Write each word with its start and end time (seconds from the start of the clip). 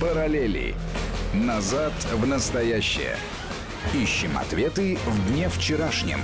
Параллели. 0.00 0.74
Назад 1.32 1.92
в 2.12 2.26
настоящее. 2.26 3.16
Ищем 3.94 4.36
ответы 4.36 4.96
в 5.06 5.32
дне 5.32 5.48
вчерашнем. 5.48 6.18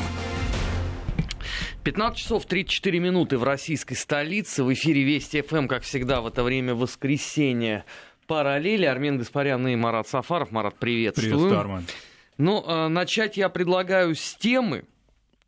15 1.85 2.19
часов 2.19 2.46
34 2.46 2.98
минуты 2.98 3.38
в 3.38 3.45
российской 3.45 3.95
столице. 3.95 4.64
В 4.64 4.72
эфире 4.72 5.04
Вести 5.04 5.43
ФМ, 5.43 5.69
как 5.69 5.83
всегда, 5.83 6.21
в 6.21 6.27
это 6.27 6.43
время 6.43 6.75
воскресенье. 6.75 7.85
Параллели. 8.27 8.87
Армен 8.87 9.19
Гаспарян 9.19 9.67
и 9.69 9.76
Марат 9.76 10.08
Сафаров. 10.08 10.50
Марат, 10.50 10.74
приветствую. 10.76 11.30
Приветствую, 11.30 11.60
Армен. 11.60 11.87
Ну, 12.38 12.64
э, 12.66 12.88
начать 12.88 13.37
я 13.37 13.48
предлагаю 13.48 14.14
с 14.16 14.34
темы, 14.34 14.84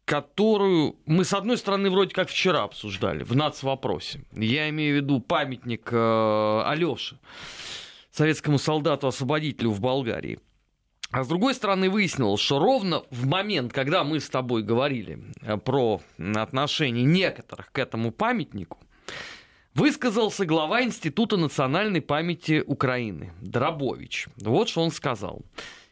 которую 0.05 0.97
мы, 1.07 1.25
с 1.25 1.33
одной 1.33 1.59
стороны, 1.59 1.91
вроде 1.91 2.15
как 2.15 2.29
вчера 2.29 2.63
обсуждали 2.63 3.25
в 3.25 3.35
нацвопросе. 3.35 4.21
Я 4.33 4.69
имею 4.69 4.95
в 4.95 4.97
виду 5.03 5.21
памятник 5.21 5.89
э, 5.91 6.63
Алёше, 6.67 7.19
советскому 8.13 8.59
солдату-освободителю 8.59 9.71
в 9.71 9.81
Болгарии. 9.81 10.39
А 11.11 11.25
с 11.25 11.29
другой 11.29 11.55
стороны, 11.55 11.91
выяснилось, 11.91 12.41
что 12.41 12.59
ровно 12.59 13.03
в 13.11 13.27
момент, 13.27 13.73
когда 13.73 14.03
мы 14.03 14.19
с 14.19 14.31
тобой 14.31 14.63
говорили 14.63 15.23
э, 15.43 15.59
про 15.59 16.01
отношение 16.19 17.05
некоторых 17.05 17.71
к 17.71 17.79
этому 17.79 18.13
памятнику, 18.13 18.79
высказался 19.75 20.47
глава 20.47 20.83
Института 20.83 21.37
национальной 21.37 22.01
памяти 22.01 22.65
Украины 22.67 23.33
Дробович. 23.43 24.29
Вот 24.37 24.71
что 24.71 24.83
он 24.83 24.91
сказал. 24.91 25.43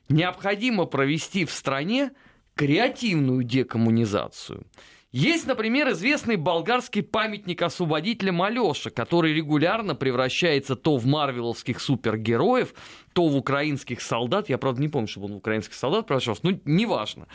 Необходимо 0.08 0.86
провести 0.86 1.44
в 1.44 1.52
стране 1.52 2.12
креативную 2.54 3.42
декоммунизацию. 3.42 4.66
Есть, 5.12 5.46
например, 5.48 5.90
известный 5.90 6.36
болгарский 6.36 7.02
памятник 7.02 7.62
освободителям 7.62 8.42
Алёша, 8.42 8.90
который 8.90 9.32
регулярно 9.32 9.96
превращается 9.96 10.76
то 10.76 10.98
в 10.98 11.06
марвеловских 11.06 11.80
супергероев, 11.80 12.74
то 13.12 13.26
в 13.26 13.36
украинских 13.36 14.02
солдат. 14.02 14.48
Я, 14.48 14.56
правда, 14.56 14.80
не 14.80 14.88
помню, 14.88 15.08
чтобы 15.08 15.26
он 15.26 15.32
в 15.32 15.36
украинских 15.38 15.74
солдат 15.74 16.06
превращался, 16.06 16.42
но 16.44 16.52
неважно. 16.64 17.26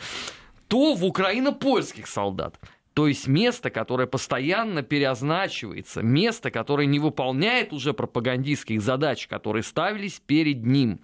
То 0.68 0.94
в 0.94 1.04
украино-польских 1.04 2.06
солдат. 2.06 2.58
То 2.94 3.08
есть 3.08 3.26
место, 3.26 3.68
которое 3.68 4.06
постоянно 4.06 4.82
переозначивается, 4.82 6.00
место, 6.00 6.50
которое 6.50 6.86
не 6.86 6.98
выполняет 6.98 7.74
уже 7.74 7.92
пропагандистских 7.92 8.80
задач, 8.80 9.26
которые 9.26 9.62
ставились 9.62 10.18
перед 10.26 10.64
ним. 10.64 11.00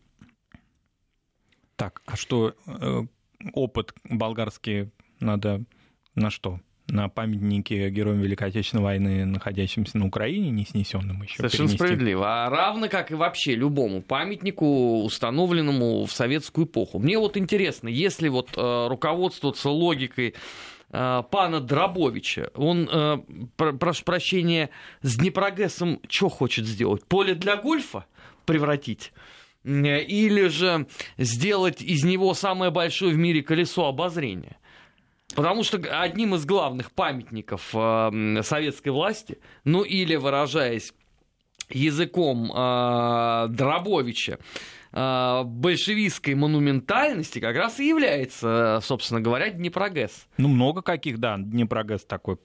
Так, 1.76 2.00
а 2.06 2.16
что 2.16 2.54
э, 2.66 3.02
опыт 3.52 3.94
болгарский 4.04 4.90
надо 5.20 5.64
на 6.14 6.30
что? 6.30 6.60
на 6.88 7.08
памятнике 7.08 7.88
героям 7.90 8.20
Великой 8.20 8.48
Отечественной 8.48 8.82
войны, 8.82 9.24
находящимся 9.24 9.98
на 9.98 10.06
Украине, 10.06 10.50
не 10.50 10.64
снесенным 10.64 11.22
еще. 11.22 11.36
Совершенно 11.36 11.68
перенести. 11.68 11.76
справедливо. 11.76 12.44
А 12.44 12.50
равно 12.50 12.88
как 12.88 13.10
и 13.10 13.14
вообще 13.14 13.54
любому 13.54 14.02
памятнику, 14.02 15.02
установленному 15.02 16.04
в 16.04 16.12
советскую 16.12 16.66
эпоху. 16.66 16.98
Мне 16.98 17.18
вот 17.18 17.36
интересно, 17.36 17.88
если 17.88 18.28
вот 18.28 18.50
э, 18.56 18.86
руководствоваться 18.88 19.70
логикой 19.70 20.34
э, 20.90 21.22
пана 21.30 21.60
Дробовича, 21.60 22.50
он, 22.54 22.88
э, 22.92 23.18
про, 23.56 23.72
прошу 23.72 24.04
прощения, 24.04 24.70
с 25.00 25.16
Днепрогэсом 25.16 26.00
что 26.08 26.28
хочет 26.28 26.66
сделать? 26.66 27.04
Поле 27.06 27.34
для 27.34 27.56
гольфа 27.56 28.04
превратить? 28.44 29.12
Или 29.64 30.48
же 30.48 30.88
сделать 31.18 31.80
из 31.80 32.02
него 32.04 32.34
самое 32.34 32.72
большое 32.72 33.14
в 33.14 33.16
мире 33.16 33.42
колесо 33.42 33.86
обозрения? 33.86 34.56
Потому 35.34 35.62
что 35.64 35.78
одним 36.00 36.34
из 36.34 36.44
главных 36.44 36.92
памятников 36.92 37.70
э, 37.74 38.42
советской 38.42 38.90
власти, 38.90 39.38
ну 39.64 39.82
или 39.82 40.16
выражаясь 40.16 40.92
языком 41.70 42.52
э, 42.54 43.46
Дробовича, 43.48 44.38
э, 44.92 45.42
большевистской 45.44 46.34
монументальности 46.34 47.38
как 47.38 47.56
раз 47.56 47.80
и 47.80 47.88
является, 47.88 48.80
собственно 48.82 49.20
говоря, 49.20 49.50
Днепрогэс. 49.50 50.26
Ну, 50.36 50.48
много 50.48 50.82
каких, 50.82 51.18
да. 51.18 51.36
Днепрогэс 51.38 52.04
такой 52.04 52.38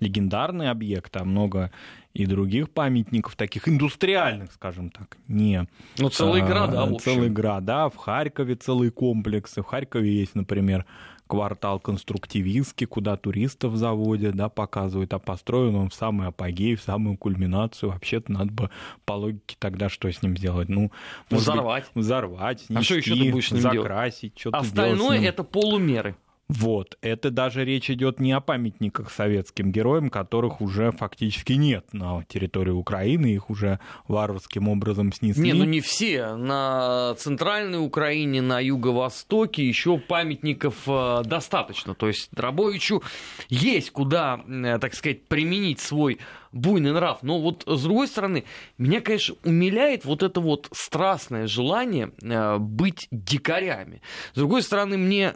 легендарный 0.00 0.70
объект, 0.70 1.16
а 1.16 1.24
много 1.24 1.70
и 2.14 2.26
других 2.26 2.70
памятников, 2.70 3.36
таких 3.36 3.68
индустриальных, 3.68 4.52
скажем 4.52 4.90
так, 4.90 5.16
не... 5.28 5.66
Ну, 5.96 6.10
целые 6.10 6.44
города, 6.44 6.84
в 6.84 6.94
общем. 6.94 7.14
Целые 7.14 7.30
города, 7.30 7.88
в 7.88 7.96
Харькове 7.96 8.54
целые 8.54 8.90
комплексы. 8.90 9.62
В 9.62 9.64
Харькове 9.64 10.12
есть, 10.20 10.34
например, 10.34 10.84
квартал 11.32 11.80
конструктивистский, 11.80 12.86
куда 12.86 13.16
туристов 13.16 13.76
заводят, 13.76 14.34
да, 14.34 14.50
показывают, 14.50 15.14
а 15.14 15.18
построен 15.18 15.74
он 15.76 15.88
в 15.88 15.94
самый 15.94 16.28
апогей, 16.28 16.74
в 16.74 16.82
самую 16.82 17.16
кульминацию. 17.16 17.90
Вообще-то 17.90 18.30
надо 18.30 18.52
бы 18.52 18.70
по 19.06 19.14
логике 19.14 19.56
тогда 19.58 19.88
что 19.88 20.12
с 20.12 20.20
ним 20.20 20.36
сделать? 20.36 20.68
Ну, 20.68 20.92
взорвать. 21.30 21.86
Быть, 21.94 22.04
взорвать, 22.04 22.60
снести, 22.60 22.74
а 22.76 22.82
что 22.82 22.94
еще 22.96 23.14
ты 23.14 23.32
будешь 23.32 23.48
закрасить, 23.48 24.38
что-то 24.38 24.58
Остальное 24.58 25.22
это 25.22 25.42
полумеры. 25.42 26.16
Вот, 26.52 26.98
это 27.00 27.30
даже 27.30 27.64
речь 27.64 27.90
идет 27.90 28.20
не 28.20 28.32
о 28.32 28.40
памятниках 28.40 29.10
советским 29.10 29.72
героям, 29.72 30.10
которых 30.10 30.60
уже 30.60 30.92
фактически 30.92 31.54
нет 31.54 31.86
на 31.92 32.22
территории 32.24 32.72
Украины, 32.72 33.26
их 33.26 33.48
уже 33.48 33.80
варварским 34.06 34.68
образом 34.68 35.12
снесли. 35.12 35.42
Не, 35.42 35.54
ну 35.54 35.64
не 35.64 35.80
все. 35.80 36.36
На 36.36 37.14
центральной 37.18 37.84
Украине, 37.84 38.42
на 38.42 38.60
юго-востоке 38.60 39.66
еще 39.66 39.96
памятников 39.96 40.76
э, 40.86 41.22
достаточно. 41.24 41.94
То 41.94 42.08
есть 42.08 42.28
Дробовичу 42.32 43.02
есть 43.48 43.90
куда, 43.90 44.38
э, 44.46 44.78
так 44.78 44.92
сказать, 44.94 45.26
применить 45.28 45.80
свой 45.80 46.18
буйный 46.52 46.92
нрав. 46.92 47.22
Но 47.22 47.40
вот 47.40 47.64
с 47.66 47.82
другой 47.82 48.08
стороны, 48.08 48.44
меня, 48.76 49.00
конечно, 49.00 49.36
умиляет 49.42 50.04
вот 50.04 50.22
это 50.22 50.40
вот 50.42 50.68
страстное 50.72 51.46
желание 51.46 52.12
э, 52.22 52.58
быть 52.58 53.08
дикарями. 53.10 54.02
С 54.34 54.36
другой 54.36 54.62
стороны, 54.62 54.98
мне 54.98 55.32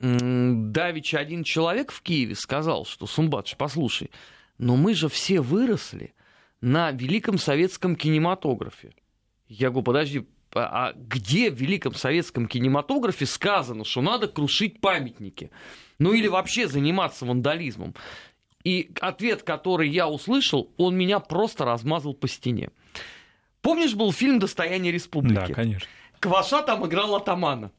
Давич 0.00 1.14
один 1.14 1.42
человек 1.44 1.90
в 1.90 2.02
Киеве 2.02 2.34
сказал, 2.34 2.84
что 2.84 3.06
Сумбадж, 3.06 3.54
послушай, 3.56 4.10
но 4.58 4.76
мы 4.76 4.94
же 4.94 5.08
все 5.08 5.40
выросли 5.40 6.14
на 6.60 6.90
великом 6.90 7.38
советском 7.38 7.96
кинематографе. 7.96 8.92
Я 9.48 9.70
говорю, 9.70 9.84
подожди, 9.84 10.26
а, 10.54 10.88
а 10.88 10.92
где 10.94 11.50
в 11.50 11.54
великом 11.54 11.94
советском 11.94 12.46
кинематографе 12.46 13.26
сказано, 13.26 13.84
что 13.84 14.02
надо 14.02 14.28
крушить 14.28 14.80
памятники? 14.80 15.50
Ну 15.98 16.12
или 16.12 16.28
вообще 16.28 16.68
заниматься 16.68 17.24
вандализмом? 17.24 17.94
И 18.64 18.90
ответ, 19.00 19.44
который 19.44 19.88
я 19.88 20.08
услышал, 20.08 20.72
он 20.76 20.96
меня 20.96 21.20
просто 21.20 21.64
размазал 21.64 22.14
по 22.14 22.26
стене. 22.26 22.70
Помнишь, 23.62 23.94
был 23.94 24.12
фильм 24.12 24.38
«Достояние 24.38 24.92
республики»? 24.92 25.34
Да, 25.34 25.54
конечно. 25.54 25.88
Кваша 26.20 26.62
там 26.62 26.86
играл 26.86 27.14
атамана. 27.16 27.70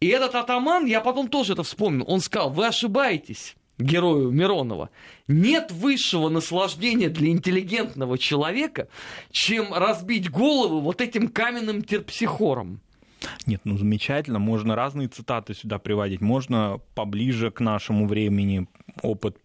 И 0.00 0.06
этот 0.08 0.34
атаман, 0.34 0.86
я 0.86 1.00
потом 1.00 1.28
тоже 1.28 1.54
это 1.54 1.62
вспомнил, 1.62 2.04
он 2.06 2.20
сказал, 2.20 2.50
вы 2.50 2.66
ошибаетесь 2.66 3.56
герою 3.78 4.30
Миронова, 4.30 4.90
нет 5.28 5.70
высшего 5.70 6.28
наслаждения 6.28 7.08
для 7.08 7.28
интеллигентного 7.28 8.18
человека, 8.18 8.88
чем 9.30 9.72
разбить 9.72 10.30
голову 10.30 10.80
вот 10.80 11.00
этим 11.00 11.28
каменным 11.28 11.82
терпсихором. 11.82 12.80
Нет, 13.46 13.62
ну 13.64 13.76
замечательно, 13.76 14.38
можно 14.38 14.76
разные 14.76 15.08
цитаты 15.08 15.54
сюда 15.54 15.78
приводить, 15.78 16.20
можно 16.20 16.80
поближе 16.94 17.50
к 17.50 17.60
нашему 17.60 18.06
времени 18.06 18.66
опыт 19.02 19.36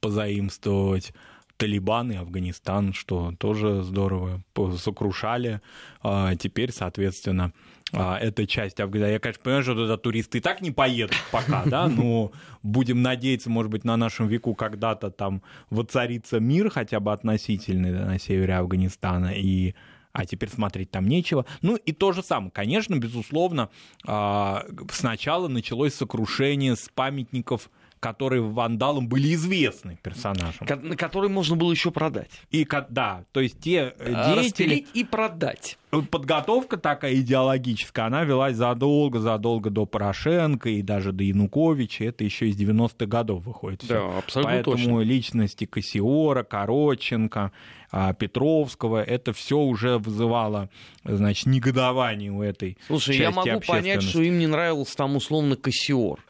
позаимствовать. 0.00 1.12
Талибан 1.60 2.10
и 2.10 2.16
Афганистан, 2.16 2.94
что 2.94 3.34
тоже 3.38 3.82
здорово, 3.82 4.42
сокрушали. 4.78 5.60
А 6.02 6.34
теперь, 6.34 6.72
соответственно, 6.72 7.52
а, 7.92 8.18
эта 8.18 8.46
часть 8.46 8.80
Афганистана. 8.80 9.12
Я, 9.12 9.18
конечно, 9.18 9.42
понимаю, 9.42 9.62
что 9.62 9.74
туда 9.74 9.98
туристы 9.98 10.38
и 10.38 10.40
так 10.40 10.62
не 10.62 10.70
поедут 10.70 11.16
пока, 11.30 11.64
да, 11.66 11.86
но 11.88 12.32
будем 12.62 13.02
надеяться, 13.02 13.50
может 13.50 13.70
быть, 13.70 13.84
на 13.84 13.98
нашем 13.98 14.26
веку 14.26 14.54
когда-то 14.54 15.10
там 15.10 15.42
воцарится 15.68 16.40
мир 16.40 16.70
хотя 16.70 16.98
бы 16.98 17.12
относительный 17.12 17.92
да, 17.92 18.06
на 18.06 18.18
севере 18.18 18.54
Афганистана, 18.56 19.34
и 19.34 19.74
а 20.12 20.24
теперь 20.24 20.48
смотреть 20.48 20.90
там 20.90 21.06
нечего. 21.06 21.44
Ну 21.60 21.76
и 21.76 21.92
то 21.92 22.12
же 22.12 22.22
самое, 22.22 22.50
конечно, 22.50 22.96
безусловно, 22.96 23.68
а, 24.06 24.64
сначала 24.90 25.48
началось 25.48 25.92
сокрушение 25.92 26.74
с 26.74 26.88
памятников 26.88 27.70
которые 28.00 28.40
вандалам 28.42 29.06
были 29.08 29.34
известны 29.34 29.98
персонажам. 30.02 30.66
Которые 30.96 31.30
можно 31.30 31.54
было 31.54 31.70
еще 31.70 31.90
продать. 31.90 32.30
И, 32.50 32.66
да, 32.88 33.24
то 33.32 33.40
есть 33.40 33.60
те 33.60 33.94
э, 33.98 34.12
а, 34.14 34.34
деятели... 34.34 34.40
Распилить 34.40 34.88
и 34.94 35.04
продать. 35.04 35.78
Подготовка 35.90 36.78
такая 36.78 37.14
идеологическая, 37.16 38.06
она 38.06 38.24
велась 38.24 38.56
задолго-задолго 38.56 39.70
до 39.70 39.84
Порошенко 39.84 40.70
и 40.70 40.82
даже 40.82 41.12
до 41.12 41.24
Януковича. 41.24 42.04
Это 42.04 42.24
еще 42.24 42.48
из 42.48 42.58
90-х 42.58 43.06
годов 43.06 43.44
выходит. 43.44 43.84
Да, 43.86 44.18
абсолютно 44.18 44.54
Поэтому 44.54 44.76
точно. 44.76 45.00
личности 45.00 45.66
Кассиора, 45.66 46.42
Короченко, 46.42 47.52
а, 47.90 48.14
Петровского, 48.14 49.02
это 49.02 49.32
все 49.32 49.58
уже 49.58 49.98
вызывало, 49.98 50.70
значит, 51.04 51.46
негодование 51.46 52.30
у 52.30 52.40
этой 52.40 52.78
Слушай, 52.86 53.18
я 53.18 53.30
могу 53.30 53.60
понять, 53.60 54.02
что 54.02 54.22
им 54.22 54.38
не 54.38 54.46
нравился 54.46 54.96
там 54.96 55.16
условно 55.16 55.56
Кассиор 55.56 56.20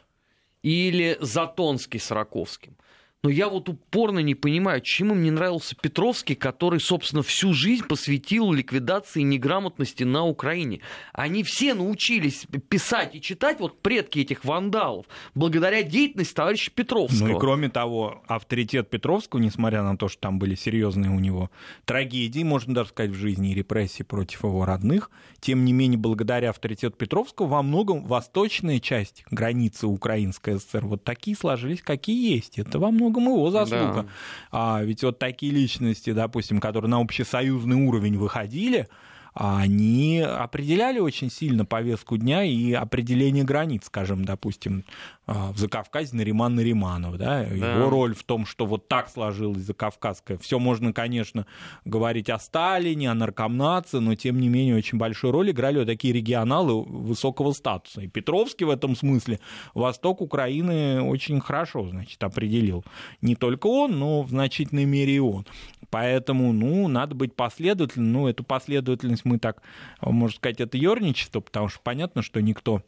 или 0.63 1.17
Затонский 1.19 1.99
с 1.99 2.11
Раковским. 2.11 2.77
Но 3.23 3.29
я 3.29 3.49
вот 3.49 3.69
упорно 3.69 4.17
не 4.17 4.33
понимаю, 4.33 4.81
чем 4.81 5.11
им 5.11 5.21
не 5.21 5.29
нравился 5.29 5.75
Петровский, 5.79 6.33
который, 6.33 6.79
собственно, 6.79 7.21
всю 7.21 7.53
жизнь 7.53 7.85
посвятил 7.85 8.51
ликвидации 8.51 9.21
неграмотности 9.21 10.03
на 10.03 10.25
Украине. 10.25 10.81
Они 11.13 11.43
все 11.43 11.75
научились 11.75 12.47
писать 12.67 13.13
и 13.13 13.21
читать, 13.21 13.59
вот 13.59 13.79
предки 13.83 14.17
этих 14.17 14.43
вандалов, 14.43 15.05
благодаря 15.35 15.83
деятельности 15.83 16.33
товарища 16.33 16.71
Петровского. 16.71 17.27
Ну 17.27 17.37
и 17.37 17.39
кроме 17.39 17.69
того, 17.69 18.23
авторитет 18.25 18.89
Петровского, 18.89 19.39
несмотря 19.39 19.83
на 19.83 19.97
то, 19.97 20.07
что 20.07 20.19
там 20.19 20.39
были 20.39 20.55
серьезные 20.55 21.11
у 21.11 21.19
него 21.19 21.51
трагедии, 21.85 22.41
можно 22.41 22.73
даже 22.73 22.89
сказать, 22.89 23.11
в 23.11 23.15
жизни 23.15 23.51
и 23.51 23.53
репрессии 23.53 24.01
против 24.01 24.45
его 24.45 24.65
родных, 24.65 25.11
тем 25.39 25.63
не 25.63 25.73
менее, 25.73 25.99
благодаря 25.99 26.49
авторитету 26.49 26.97
Петровского 26.97 27.45
во 27.45 27.61
многом 27.61 28.03
восточная 28.03 28.79
часть 28.79 29.23
границы 29.29 29.85
Украинской 29.85 30.57
ССР 30.57 30.87
вот 30.87 31.03
такие 31.03 31.37
сложились, 31.37 31.83
какие 31.83 32.33
есть. 32.33 32.57
Это 32.57 32.79
во 32.79 32.89
многом 32.89 33.10
многом 33.11 33.33
его 33.33 33.51
заслуга. 33.51 34.03
Да. 34.03 34.05
А, 34.51 34.83
ведь 34.83 35.03
вот 35.03 35.19
такие 35.19 35.51
личности, 35.51 36.13
допустим, 36.13 36.59
которые 36.59 36.89
на 36.89 36.99
общесоюзный 36.99 37.75
уровень 37.75 38.17
выходили, 38.17 38.87
они 39.33 40.19
определяли 40.19 40.99
очень 40.99 41.29
сильно 41.29 41.65
повестку 41.65 42.17
дня 42.17 42.43
и 42.43 42.73
определение 42.73 43.43
границ, 43.43 43.85
скажем, 43.85 44.25
допустим, 44.25 44.83
а, 45.25 45.53
в 45.53 45.57
Закавказье 45.57 46.17
Нариман 46.17 46.55
Нариманов, 46.55 47.17
да? 47.17 47.45
да, 47.45 47.55
его 47.55 47.89
роль 47.89 48.13
в 48.13 48.23
том, 48.23 48.45
что 48.45 48.65
вот 48.65 48.89
так 48.89 49.09
сложилось 49.09 49.61
Закавказское. 49.61 50.37
Все 50.37 50.59
можно, 50.59 50.91
конечно, 50.91 51.45
говорить 51.85 52.29
о 52.29 52.39
Сталине, 52.39 53.09
о 53.09 53.13
наркомнации, 53.13 53.99
но 53.99 54.15
тем 54.15 54.39
не 54.41 54.49
менее 54.49 54.75
очень 54.75 54.97
большую 54.97 55.31
роль 55.31 55.51
играли 55.51 55.79
вот 55.79 55.85
такие 55.85 56.13
регионалы 56.13 56.83
высокого 56.83 57.53
статуса. 57.53 58.01
И 58.01 58.07
Петровский 58.07 58.65
в 58.65 58.69
этом 58.69 58.97
смысле 58.97 59.39
восток 59.73 60.19
Украины 60.21 61.01
очень 61.01 61.39
хорошо, 61.39 61.87
значит, 61.87 62.21
определил. 62.23 62.83
Не 63.21 63.35
только 63.35 63.67
он, 63.67 63.97
но 63.97 64.23
в 64.23 64.29
значительной 64.29 64.85
мере 64.85 65.15
и 65.15 65.19
он. 65.19 65.45
Поэтому, 65.91 66.53
ну, 66.53 66.87
надо 66.87 67.13
быть 67.13 67.35
последовательным. 67.35 68.13
Ну, 68.13 68.27
эту 68.27 68.43
последовательность 68.43 69.25
мы 69.25 69.37
так, 69.37 69.61
можно 70.01 70.35
сказать, 70.35 70.61
это 70.61 70.77
ерничество, 70.77 71.41
потому 71.41 71.67
что 71.67 71.81
понятно, 71.83 72.21
что 72.21 72.41
никто 72.41 72.81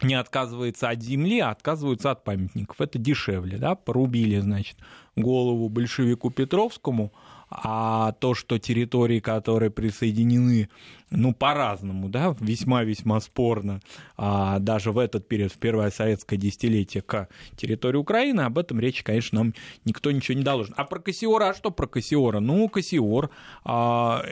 не 0.00 0.14
отказывается 0.14 0.88
от 0.88 1.02
земли, 1.02 1.40
а 1.40 1.50
отказываются 1.50 2.12
от 2.12 2.22
памятников. 2.22 2.80
Это 2.80 2.98
дешевле, 2.98 3.58
да, 3.58 3.74
порубили, 3.74 4.38
значит, 4.38 4.78
голову 5.16 5.68
большевику 5.68 6.30
Петровскому, 6.30 7.12
а 7.50 8.12
то, 8.12 8.34
что 8.34 8.58
территории, 8.58 9.20
которые 9.20 9.70
присоединены 9.70 10.68
ну, 11.10 11.32
по-разному, 11.32 12.08
да, 12.08 12.36
весьма-весьма 12.38 13.20
спорно, 13.20 13.80
а 14.16 14.58
даже 14.58 14.92
в 14.92 14.98
этот 14.98 15.26
период, 15.26 15.52
в 15.52 15.56
первое 15.56 15.90
советское 15.90 16.36
десятилетие, 16.36 17.02
к 17.02 17.28
территории 17.56 17.96
Украины, 17.96 18.42
об 18.42 18.58
этом 18.58 18.78
речи, 18.78 19.02
конечно, 19.02 19.42
нам 19.42 19.54
никто 19.84 20.10
ничего 20.10 20.36
не 20.36 20.44
должен. 20.44 20.74
А 20.76 20.84
про 20.84 20.98
Кассиора, 21.00 21.50
а 21.50 21.54
что 21.54 21.70
про 21.70 21.86
Кассиора? 21.86 22.40
Ну, 22.40 22.68
Кассиор, 22.68 23.30
а, 23.64 24.22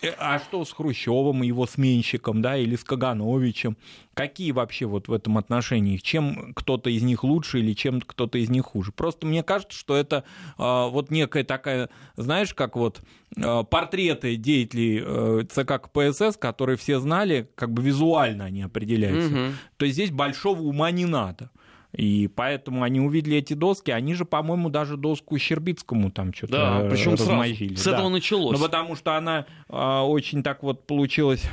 э, 0.00 0.12
а 0.18 0.38
что 0.38 0.64
с 0.64 0.72
Хрущевым, 0.72 1.42
его 1.42 1.66
сменщиком, 1.66 2.40
да, 2.40 2.56
или 2.56 2.76
с 2.76 2.84
Кагановичем? 2.84 3.76
Какие 4.14 4.52
вообще 4.52 4.84
вот 4.84 5.08
в 5.08 5.12
этом 5.12 5.38
отношении? 5.38 5.96
Чем 5.96 6.52
кто-то 6.54 6.90
из 6.90 7.02
них 7.02 7.24
лучше 7.24 7.60
или 7.60 7.72
чем 7.72 8.00
кто-то 8.00 8.36
из 8.36 8.50
них 8.50 8.66
хуже? 8.66 8.92
Просто 8.92 9.26
мне 9.26 9.42
кажется, 9.42 9.76
что 9.76 9.96
это 9.96 10.24
а, 10.58 10.88
вот 10.88 11.10
некая 11.10 11.44
такая, 11.44 11.88
знаешь, 12.16 12.51
как 12.54 12.76
вот 12.76 13.00
а, 13.36 13.62
портреты 13.62 14.36
деятелей 14.36 15.02
э, 15.04 15.44
ЦК 15.50 15.82
КПСС, 15.82 16.36
которые 16.36 16.76
все 16.76 17.00
знали, 17.00 17.48
как 17.54 17.72
бы 17.72 17.82
визуально 17.82 18.44
они 18.44 18.62
определяются. 18.62 19.28
Угу. 19.28 19.52
То 19.76 19.84
есть 19.84 19.94
здесь 19.94 20.10
большого 20.10 20.62
ума 20.62 20.90
не 20.90 21.06
надо. 21.06 21.50
И 21.92 22.28
поэтому 22.34 22.82
они 22.82 23.00
увидели 23.00 23.36
эти 23.36 23.52
доски, 23.52 23.90
они 23.90 24.14
же, 24.14 24.24
по-моему, 24.24 24.70
даже 24.70 24.96
доску 24.96 25.38
Щербицкому 25.38 26.10
там 26.10 26.32
что-то 26.32 26.52
да, 26.52 26.88
причем 26.88 27.12
размозжили. 27.12 27.74
С 27.74 27.86
этого 27.86 28.04
да. 28.04 28.10
началось. 28.10 28.58
Ну, 28.58 28.64
потому 28.64 28.96
что 28.96 29.14
она 29.14 29.46
э, 29.68 30.00
очень 30.00 30.42
так 30.42 30.62
вот 30.62 30.86
получилась 30.86 31.44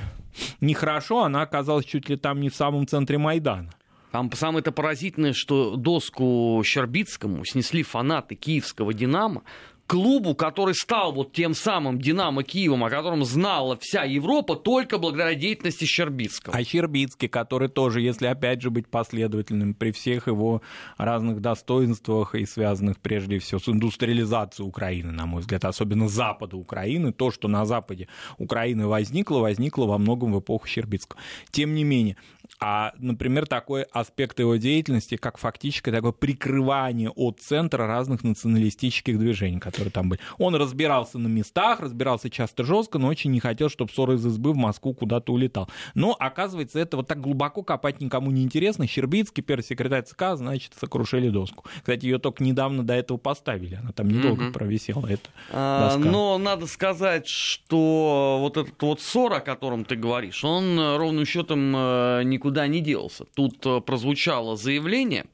нехорошо, 0.61 1.23
она 1.23 1.41
оказалась 1.41 1.85
чуть 1.85 2.07
ли 2.09 2.15
там 2.15 2.39
не 2.39 2.49
в 2.49 2.55
самом 2.55 2.87
центре 2.87 3.17
Майдана. 3.17 3.71
Там 4.11 4.31
самое-то 4.31 4.71
поразительное, 4.71 5.33
что 5.33 5.75
доску 5.75 6.63
Щербицкому 6.65 7.45
снесли 7.45 7.83
фанаты 7.83 8.35
киевского 8.35 8.93
«Динамо», 8.93 9.43
клубу, 9.89 10.35
который 10.35 10.75
стал 10.75 11.11
вот 11.11 11.33
тем 11.33 11.55
самым 11.55 11.99
«Динамо» 11.99 12.43
Киевом, 12.43 12.83
о 12.83 12.91
котором 12.91 13.25
знала 13.25 13.75
вся 13.81 14.03
Европа 14.03 14.55
только 14.55 14.99
благодаря 14.99 15.33
деятельности 15.33 15.85
Щербицкого. 15.85 16.55
А 16.55 16.63
Щербицкий, 16.63 17.27
который 17.27 17.69
тоже, 17.69 18.01
если 18.01 18.27
опять 18.27 18.61
же 18.61 18.69
быть 18.69 18.87
последовательным 18.87 19.73
при 19.73 19.91
всех 19.91 20.27
его 20.27 20.61
разных 20.97 21.41
достоинствах 21.41 22.35
и 22.35 22.45
связанных 22.45 22.99
прежде 22.99 23.39
всего 23.39 23.59
с 23.59 23.67
индустриализацией 23.67 24.69
Украины, 24.69 25.11
на 25.11 25.25
мой 25.25 25.41
взгляд, 25.41 25.65
особенно 25.65 26.07
Запада 26.07 26.55
Украины, 26.55 27.11
то, 27.11 27.31
что 27.31 27.47
на 27.47 27.65
Западе 27.65 28.07
Украины 28.37 28.85
возникло, 28.85 29.39
возникло 29.39 29.85
во 29.87 29.97
многом 29.97 30.33
в 30.33 30.39
эпоху 30.39 30.67
Щербицкого. 30.67 31.19
Тем 31.49 31.73
не 31.73 31.83
менее, 31.83 32.15
а, 32.59 32.93
например, 32.97 33.47
такой 33.47 33.83
аспект 33.83 34.39
его 34.39 34.55
деятельности, 34.57 35.15
как 35.15 35.37
фактическое 35.37 35.93
такое 35.93 36.11
прикрывание 36.11 37.09
от 37.09 37.39
центра 37.39 37.87
разных 37.87 38.23
националистических 38.23 39.17
движений, 39.17 39.59
которые 39.59 39.78
там 39.87 40.09
были. 40.09 40.21
Он 40.37 40.55
разбирался 40.55 41.17
на 41.17 41.27
местах, 41.27 41.79
разбирался 41.79 42.29
часто 42.29 42.65
жестко, 42.65 42.99
но 42.99 43.07
очень 43.07 43.31
не 43.31 43.39
хотел, 43.39 43.69
чтобы 43.69 43.91
ссоры 43.91 44.15
из 44.15 44.25
избы 44.25 44.51
в 44.51 44.57
Москву 44.57 44.93
куда-то 44.93 45.31
улетал. 45.31 45.69
Но, 45.95 46.15
оказывается, 46.19 46.79
это 46.79 46.97
вот 46.97 47.07
так 47.07 47.21
глубоко 47.21 47.63
копать 47.63 48.01
никому 48.01 48.31
не 48.31 48.43
интересно. 48.43 48.85
Щербицкий, 48.85 49.41
первый 49.41 49.63
секретарь 49.63 50.03
ЦК, 50.03 50.35
значит, 50.35 50.73
сокрушили 50.79 51.29
доску. 51.29 51.63
Кстати, 51.77 52.05
ее 52.05 52.19
только 52.19 52.43
недавно 52.43 52.83
до 52.83 52.93
этого 52.93 53.17
поставили. 53.17 53.75
Она 53.75 53.93
там 53.93 54.09
недолго 54.09 54.45
mm-hmm. 54.45 54.51
провисела. 54.51 55.07
Это 55.07 55.29
а, 55.51 55.97
но 55.97 56.37
надо 56.37 56.67
сказать, 56.67 57.27
что 57.27 58.37
вот 58.41 58.57
этот 58.57 58.81
вот 58.81 59.01
ссор, 59.01 59.33
о 59.33 59.39
котором 59.39 59.85
ты 59.85 59.95
говоришь, 59.95 60.43
он 60.43 60.77
ровным 60.97 61.25
счетом 61.25 61.73
э, 61.75 62.23
никуда 62.25 62.49
никуда 62.49 62.67
не 62.67 62.81
делся. 62.81 63.25
Тут 63.35 63.65
э, 63.65 63.81
прозвучало 63.81 64.55
заявление 64.55 65.25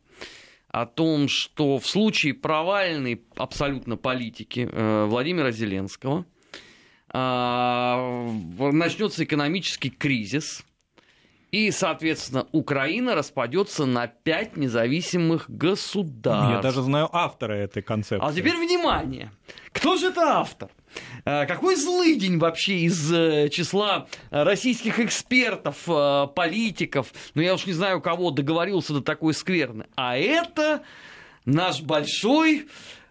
о 0.81 0.86
том, 0.86 1.30
что 1.30 1.80
в 1.80 1.88
случае 1.88 2.33
провальной 2.33 3.22
абсолютно 3.38 3.95
политики 3.95 4.68
э, 4.69 5.06
Владимира 5.06 5.51
Зеленского 5.51 6.25
а, 7.07 8.30
начнется 8.60 9.24
экономический 9.24 9.89
кризис, 9.89 10.66
и, 11.56 11.72
соответственно, 11.72 12.48
Украина 12.52 13.16
распадется 13.16 13.86
на 13.86 14.07
пять 14.07 14.57
независимых 14.57 15.50
государств. 15.50 16.52
Я 16.52 16.60
даже 16.62 16.81
знаю 16.81 17.07
автора 17.13 17.54
этой 17.54 17.81
концепции. 17.81 18.28
А 18.28 18.34
теперь 18.34 18.57
внимание. 18.57 19.31
Кто 19.72 19.96
же 19.96 20.07
это 20.07 20.40
автор? 20.40 20.69
А, 21.24 21.46
какой 21.46 21.78
злый 21.78 22.18
день 22.18 22.40
вообще 22.40 22.80
из 22.80 23.10
э, 23.10 23.48
числа 23.48 24.07
российских 24.31 25.00
экспертов, 25.00 25.77
э, 25.88 26.27
политиков, 26.36 27.13
ну 27.36 27.41
я 27.41 27.53
уж 27.53 27.65
не 27.65 27.74
знаю, 27.74 28.01
кого 28.01 28.32
договорился 28.32 28.91
до 28.91 29.00
такой 29.00 29.34
скверны. 29.34 29.86
А 29.96 30.18
это 30.18 30.84
наш 31.46 31.82
большой, 31.82 32.68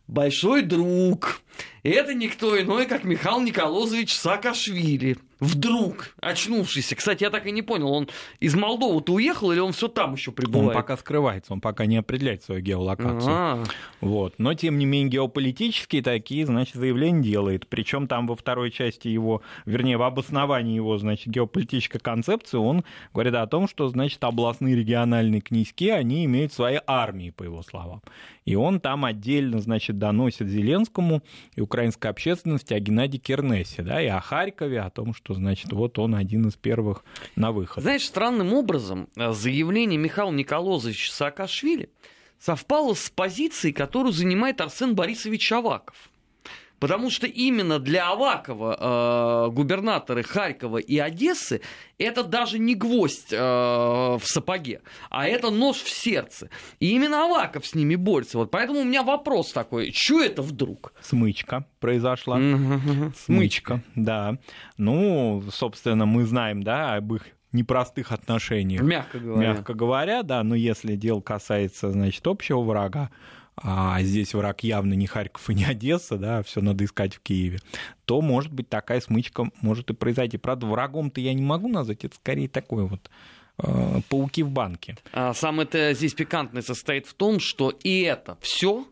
большой 0.06 0.60
друг. 0.60 1.40
И 1.82 1.88
это 1.88 2.12
никто 2.12 2.60
иной, 2.60 2.84
как 2.84 3.04
Михаил 3.04 3.40
Николозович 3.40 4.14
Саакашвили 4.14 5.16
вдруг 5.40 6.14
очнувшийся. 6.20 6.96
Кстати, 6.96 7.24
я 7.24 7.30
так 7.30 7.46
и 7.46 7.52
не 7.52 7.62
понял, 7.62 7.90
он 7.92 8.08
из 8.40 8.54
Молдовы-то 8.54 9.14
уехал 9.14 9.52
или 9.52 9.60
он 9.60 9.72
все 9.72 9.88
там 9.88 10.14
еще 10.14 10.32
пребывает? 10.32 10.70
Он 10.70 10.74
пока 10.74 10.96
скрывается, 10.96 11.52
он 11.52 11.60
пока 11.60 11.86
не 11.86 11.96
определяет 11.96 12.42
свою 12.42 12.60
геолокацию. 12.60 13.32
А-а-а. 13.32 13.64
Вот. 14.00 14.34
Но, 14.38 14.54
тем 14.54 14.78
не 14.78 14.86
менее, 14.86 15.10
геополитические 15.10 16.02
такие, 16.02 16.46
значит, 16.46 16.74
заявления 16.74 17.22
делает. 17.22 17.66
Причем 17.68 18.06
там 18.06 18.26
во 18.26 18.36
второй 18.36 18.70
части 18.70 19.08
его, 19.08 19.42
вернее, 19.66 19.96
в 19.96 20.02
обосновании 20.02 20.76
его, 20.76 20.98
значит, 20.98 21.28
геополитической 21.28 21.98
концепции 21.98 22.58
он 22.58 22.84
говорит 23.12 23.34
о 23.34 23.46
том, 23.46 23.68
что, 23.68 23.88
значит, 23.88 24.22
областные 24.24 24.76
региональные 24.76 25.40
князьки, 25.40 25.90
они 25.90 26.24
имеют 26.24 26.52
свои 26.52 26.78
армии, 26.86 27.30
по 27.30 27.42
его 27.42 27.62
словам. 27.62 28.02
И 28.44 28.56
он 28.56 28.80
там 28.80 29.04
отдельно, 29.04 29.60
значит, 29.60 29.98
доносит 29.98 30.48
Зеленскому 30.48 31.22
и 31.56 31.60
украинской 31.60 32.08
общественности 32.08 32.74
о 32.74 32.80
Геннадии 32.80 33.18
Кернесе, 33.18 33.82
да, 33.82 34.02
и 34.02 34.06
о 34.06 34.20
Харькове, 34.20 34.80
о 34.80 34.90
том, 34.90 35.14
что 35.14 35.33
значит, 35.34 35.72
вот 35.72 35.98
он 35.98 36.14
один 36.14 36.48
из 36.48 36.54
первых 36.54 37.04
на 37.36 37.52
выход. 37.52 37.82
Знаешь, 37.82 38.04
странным 38.04 38.52
образом 38.52 39.08
э, 39.16 39.32
заявление 39.32 39.98
Михаила 39.98 40.30
Николозовича 40.30 41.12
Саакашвили 41.12 41.90
совпало 42.38 42.94
с 42.94 43.10
позицией, 43.10 43.72
которую 43.72 44.12
занимает 44.12 44.60
Арсен 44.60 44.94
Борисович 44.94 45.52
Аваков. 45.52 46.10
Потому 46.84 47.08
что 47.08 47.26
именно 47.26 47.78
для 47.78 48.10
Авакова 48.10 49.46
э, 49.48 49.50
губернаторы 49.52 50.22
Харькова 50.22 50.76
и 50.76 50.98
Одессы 50.98 51.62
это 51.96 52.22
даже 52.22 52.58
не 52.58 52.74
гвоздь 52.74 53.32
э, 53.32 53.38
в 53.38 54.20
сапоге, 54.24 54.82
а 55.08 55.26
это 55.26 55.48
нож 55.48 55.76
в 55.78 55.88
сердце. 55.88 56.50
И 56.80 56.90
именно 56.90 57.24
Аваков 57.24 57.64
с 57.66 57.74
ними 57.74 57.96
борется. 57.96 58.36
Вот 58.36 58.50
поэтому 58.50 58.80
у 58.80 58.84
меня 58.84 59.02
вопрос 59.02 59.50
такой, 59.52 59.92
что 59.94 60.22
это 60.22 60.42
вдруг? 60.42 60.92
Смычка 61.00 61.64
произошла. 61.80 62.38
Смычка, 63.16 63.82
да. 63.94 64.36
Ну, 64.76 65.42
собственно, 65.50 66.04
мы 66.04 66.26
знаем, 66.26 66.62
да, 66.62 66.96
об 66.96 67.14
их 67.14 67.22
непростых 67.52 68.12
отношениях. 68.12 68.82
Мягко 68.82 69.18
говоря. 69.18 69.48
Мягко 69.54 69.72
говоря, 69.72 70.22
да, 70.22 70.42
но 70.42 70.54
если 70.54 70.96
дело 70.96 71.22
касается, 71.22 71.90
значит, 71.90 72.26
общего 72.26 72.60
врага, 72.60 73.10
а 73.56 74.02
здесь 74.02 74.34
враг 74.34 74.64
явно 74.64 74.94
не 74.94 75.06
Харьков 75.06 75.48
и 75.50 75.54
не 75.54 75.64
Одесса, 75.64 76.16
да, 76.16 76.42
все 76.42 76.60
надо 76.60 76.84
искать 76.84 77.14
в 77.14 77.20
Киеве, 77.20 77.60
то, 78.04 78.20
может 78.20 78.52
быть, 78.52 78.68
такая 78.68 79.00
смычка 79.00 79.50
может 79.60 79.90
и 79.90 79.94
произойти. 79.94 80.38
Правда, 80.38 80.66
врагом-то 80.66 81.20
я 81.20 81.34
не 81.34 81.42
могу 81.42 81.68
назвать, 81.68 82.04
это 82.04 82.16
скорее 82.16 82.48
такой 82.48 82.86
вот 82.86 83.10
э, 83.58 84.00
пауки 84.08 84.42
в 84.42 84.50
банке. 84.50 84.96
А 85.12 85.34
самое-то 85.34 85.92
здесь 85.94 86.14
пикантное 86.14 86.62
состоит 86.62 87.06
в 87.06 87.14
том, 87.14 87.38
что 87.40 87.70
и 87.70 88.00
это 88.00 88.36
все 88.40 88.86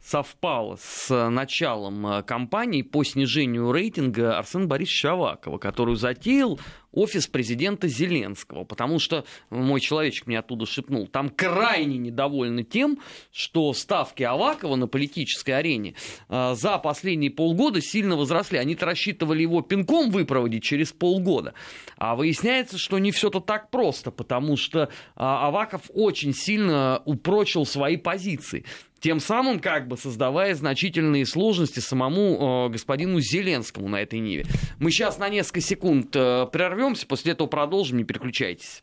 совпало 0.00 0.78
с 0.80 1.28
началом 1.28 2.06
э, 2.06 2.22
кампании 2.22 2.82
по 2.82 3.04
снижению 3.04 3.72
рейтинга 3.72 4.38
Арсена 4.38 4.66
Борисовича 4.66 5.12
Авакова, 5.12 5.58
которую 5.58 5.96
затеял 5.96 6.58
офис 6.92 7.26
президента 7.26 7.86
Зеленского, 7.88 8.64
потому 8.64 8.98
что 8.98 9.24
мой 9.50 9.80
человечек 9.80 10.26
мне 10.26 10.38
оттуда 10.38 10.66
шепнул, 10.66 11.06
там 11.06 11.28
крайне 11.28 11.98
недовольны 11.98 12.64
тем, 12.64 12.98
что 13.30 13.72
ставки 13.72 14.22
Авакова 14.22 14.76
на 14.76 14.86
политической 14.86 15.52
арене 15.52 15.94
э, 16.28 16.54
за 16.54 16.78
последние 16.78 17.30
полгода 17.30 17.80
сильно 17.80 18.16
возросли. 18.16 18.58
Они-то 18.58 18.86
рассчитывали 18.86 19.42
его 19.42 19.60
пинком 19.62 20.10
выпроводить 20.10 20.62
через 20.62 20.92
полгода, 20.92 21.54
а 21.96 22.16
выясняется, 22.16 22.78
что 22.78 22.98
не 22.98 23.12
все-то 23.12 23.40
так 23.40 23.70
просто, 23.70 24.10
потому 24.10 24.56
что 24.56 24.82
э, 24.82 24.88
Аваков 25.16 25.82
очень 25.92 26.34
сильно 26.34 27.02
упрочил 27.04 27.66
свои 27.66 27.96
позиции 27.96 28.64
тем 29.00 29.20
самым 29.20 29.60
как 29.60 29.88
бы 29.88 29.96
создавая 29.96 30.54
значительные 30.54 31.26
сложности 31.26 31.80
самому 31.80 32.66
э, 32.66 32.72
господину 32.72 33.20
Зеленскому 33.20 33.88
на 33.88 34.00
этой 34.00 34.18
ниве. 34.18 34.46
Мы 34.78 34.90
сейчас 34.90 35.18
на 35.18 35.28
несколько 35.28 35.60
секунд 35.60 36.14
э, 36.14 36.46
прервемся, 36.52 37.06
после 37.06 37.32
этого 37.32 37.46
продолжим, 37.48 37.98
не 37.98 38.04
переключайтесь. 38.04 38.82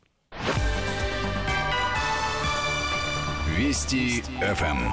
Вести 3.57 4.21
ФМ. 4.41 4.91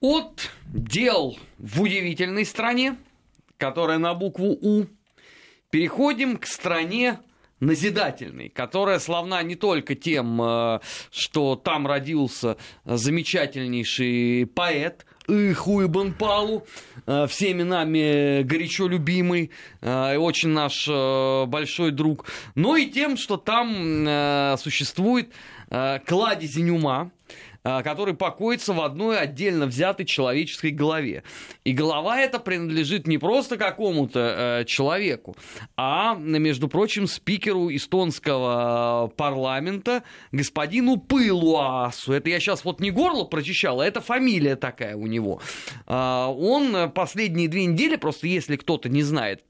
От 0.00 0.50
дел 0.66 1.38
в 1.58 1.82
удивительной 1.82 2.44
стране, 2.44 2.96
которая 3.56 3.98
на 3.98 4.14
букву 4.14 4.58
У, 4.60 4.86
переходим 5.70 6.38
к 6.38 6.46
стране 6.46 7.20
назидательный, 7.62 8.48
которая 8.48 8.98
славна 8.98 9.42
не 9.42 9.54
только 9.54 9.94
тем, 9.94 10.42
э, 10.42 10.80
что 11.10 11.56
там 11.56 11.86
родился 11.86 12.56
замечательнейший 12.84 14.46
поэт, 14.46 15.06
Ихуибан 15.28 16.12
Палу, 16.14 16.66
э, 17.06 17.26
всеми 17.28 17.62
нами 17.62 18.42
горячо 18.42 18.88
любимый, 18.88 19.52
э, 19.80 20.16
очень 20.16 20.48
наш 20.48 20.88
большой 21.48 21.92
друг, 21.92 22.26
но 22.56 22.76
и 22.76 22.86
тем, 22.86 23.16
что 23.16 23.36
там 23.36 24.58
существует 24.58 25.32
кладезень 26.06 26.70
ума, 26.70 27.10
который 27.62 28.14
покоится 28.14 28.72
в 28.72 28.80
одной 28.80 29.18
отдельно 29.18 29.66
взятой 29.66 30.04
человеческой 30.04 30.70
голове. 30.70 31.22
И 31.64 31.72
голова 31.72 32.18
эта 32.18 32.38
принадлежит 32.38 33.06
не 33.06 33.18
просто 33.18 33.56
какому-то 33.56 34.60
э, 34.60 34.64
человеку, 34.64 35.36
а, 35.76 36.14
между 36.14 36.68
прочим, 36.68 37.06
спикеру 37.06 37.74
эстонского 37.74 39.12
парламента 39.16 40.02
господину 40.32 40.96
Пылуасу. 40.96 42.12
Это 42.12 42.30
я 42.30 42.40
сейчас 42.40 42.64
вот 42.64 42.80
не 42.80 42.90
горло 42.90 43.24
прочищал, 43.24 43.80
а 43.80 43.86
это 43.86 44.00
фамилия 44.00 44.56
такая 44.56 44.96
у 44.96 45.06
него. 45.06 45.40
Э, 45.86 46.26
он 46.26 46.90
последние 46.92 47.48
две 47.48 47.66
недели, 47.66 47.96
просто 47.96 48.26
если 48.26 48.56
кто-то 48.56 48.88
не 48.88 49.02
знает, 49.02 49.44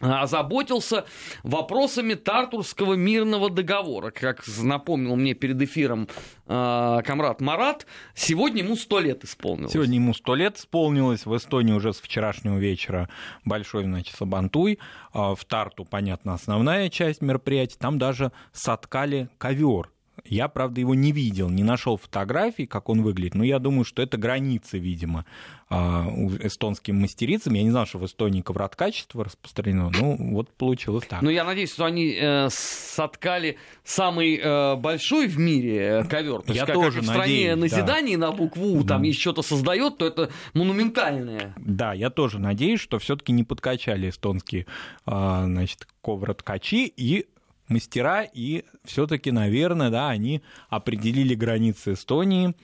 озаботился 0.00 1.04
вопросами 1.42 2.14
Тартурского 2.14 2.94
мирного 2.94 3.50
договора. 3.50 4.10
Как 4.10 4.42
напомнил 4.58 5.16
мне 5.16 5.34
перед 5.34 5.60
эфиром 5.62 6.08
э, 6.46 7.00
комрад 7.04 7.40
Марат, 7.40 7.86
сегодня 8.14 8.62
ему 8.62 8.76
сто 8.76 9.00
лет 9.00 9.24
исполнилось. 9.24 9.72
Сегодня 9.72 9.96
ему 9.96 10.14
сто 10.14 10.34
лет 10.34 10.56
исполнилось. 10.56 11.26
В 11.26 11.36
Эстонии 11.36 11.72
уже 11.72 11.92
с 11.92 12.00
вчерашнего 12.00 12.58
вечера 12.58 13.08
большой, 13.44 13.84
значит, 13.84 14.14
Сабантуй. 14.16 14.78
В 15.12 15.38
Тарту, 15.46 15.84
понятно, 15.84 16.34
основная 16.34 16.88
часть 16.88 17.22
мероприятий. 17.22 17.76
Там 17.78 17.98
даже 17.98 18.32
соткали 18.52 19.28
ковер 19.38 19.93
я, 20.24 20.48
правда, 20.48 20.80
его 20.80 20.94
не 20.94 21.12
видел, 21.12 21.50
не 21.50 21.64
нашел 21.64 21.96
фотографий, 21.96 22.66
как 22.66 22.88
он 22.88 23.02
выглядит, 23.02 23.34
но 23.34 23.44
я 23.44 23.58
думаю, 23.58 23.84
что 23.84 24.02
это 24.02 24.16
границы, 24.16 24.78
видимо, 24.78 25.24
а, 25.68 26.06
эстонским 26.40 27.00
мастерицам. 27.00 27.54
Я 27.54 27.62
не 27.62 27.70
знал, 27.70 27.86
что 27.86 27.98
в 27.98 28.06
Эстонии 28.06 28.42
ковроткачество 28.42 29.24
распространено. 29.24 29.90
Ну, 29.90 30.16
вот 30.32 30.50
получилось 30.50 31.04
так. 31.08 31.22
Ну, 31.22 31.30
я 31.30 31.44
надеюсь, 31.44 31.72
что 31.72 31.84
они 31.84 32.16
э, 32.20 32.48
соткали 32.50 33.58
самый 33.82 34.36
э, 34.36 34.76
большой 34.76 35.26
в 35.26 35.38
мире 35.38 35.78
э, 35.78 36.04
ковер. 36.04 36.42
То 36.42 36.52
я 36.52 36.62
есть, 36.62 36.72
тоже 36.72 37.00
как 37.00 37.08
в 37.08 37.12
стране 37.12 37.56
надеюсь, 37.56 37.72
назиданий 37.72 38.16
да. 38.16 38.28
на 38.28 38.32
букву 38.32 38.78
У, 38.78 38.84
там 38.84 39.02
есть 39.02 39.20
что-то 39.20 39.42
создает, 39.42 39.98
то 39.98 40.06
это 40.06 40.30
монументальное. 40.52 41.54
Да, 41.56 41.92
я 41.92 42.10
тоже 42.10 42.38
надеюсь, 42.38 42.80
что 42.80 42.98
все-таки 42.98 43.32
не 43.32 43.42
подкачали 43.42 44.10
эстонские, 44.10 44.66
а, 45.06 45.44
значит, 45.44 45.88
ковроткачи 46.02 46.92
и 46.96 47.26
мастера, 47.68 48.22
и 48.22 48.64
все-таки, 48.84 49.30
наверное, 49.30 49.90
да, 49.90 50.08
они 50.08 50.42
определили 50.68 51.34
границы 51.34 51.94
Эстонии, 51.94 52.54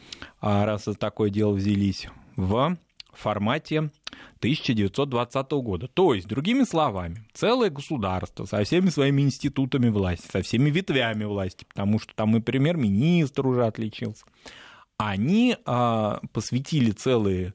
а 0.41 0.65
раз 0.65 0.85
за 0.85 0.95
такое 0.95 1.31
дело 1.31 1.53
взялись, 1.53 2.09
в 2.37 2.77
формате 3.13 3.91
1920 4.39 5.51
года. 5.53 5.89
То 5.89 6.15
есть, 6.15 6.27
другими 6.27 6.65
словами, 6.65 7.27
целое 7.33 7.71
государство 7.71 8.45
со 8.47 8.63
всеми 8.65 8.89
своими 8.89 9.23
институтами 9.23 9.89
власти, 9.89 10.29
со 10.31 10.43
всеми 10.43 10.71
ветвями 10.71 11.25
власти, 11.25 11.65
потому 11.69 11.99
что 11.99 12.15
там 12.15 12.37
и 12.37 12.41
премьер-министр 12.41 13.47
уже 13.47 13.67
отличился, 13.67 14.25
они 14.97 15.57
а, 15.65 16.21
посвятили 16.33 16.91
целые 16.91 17.55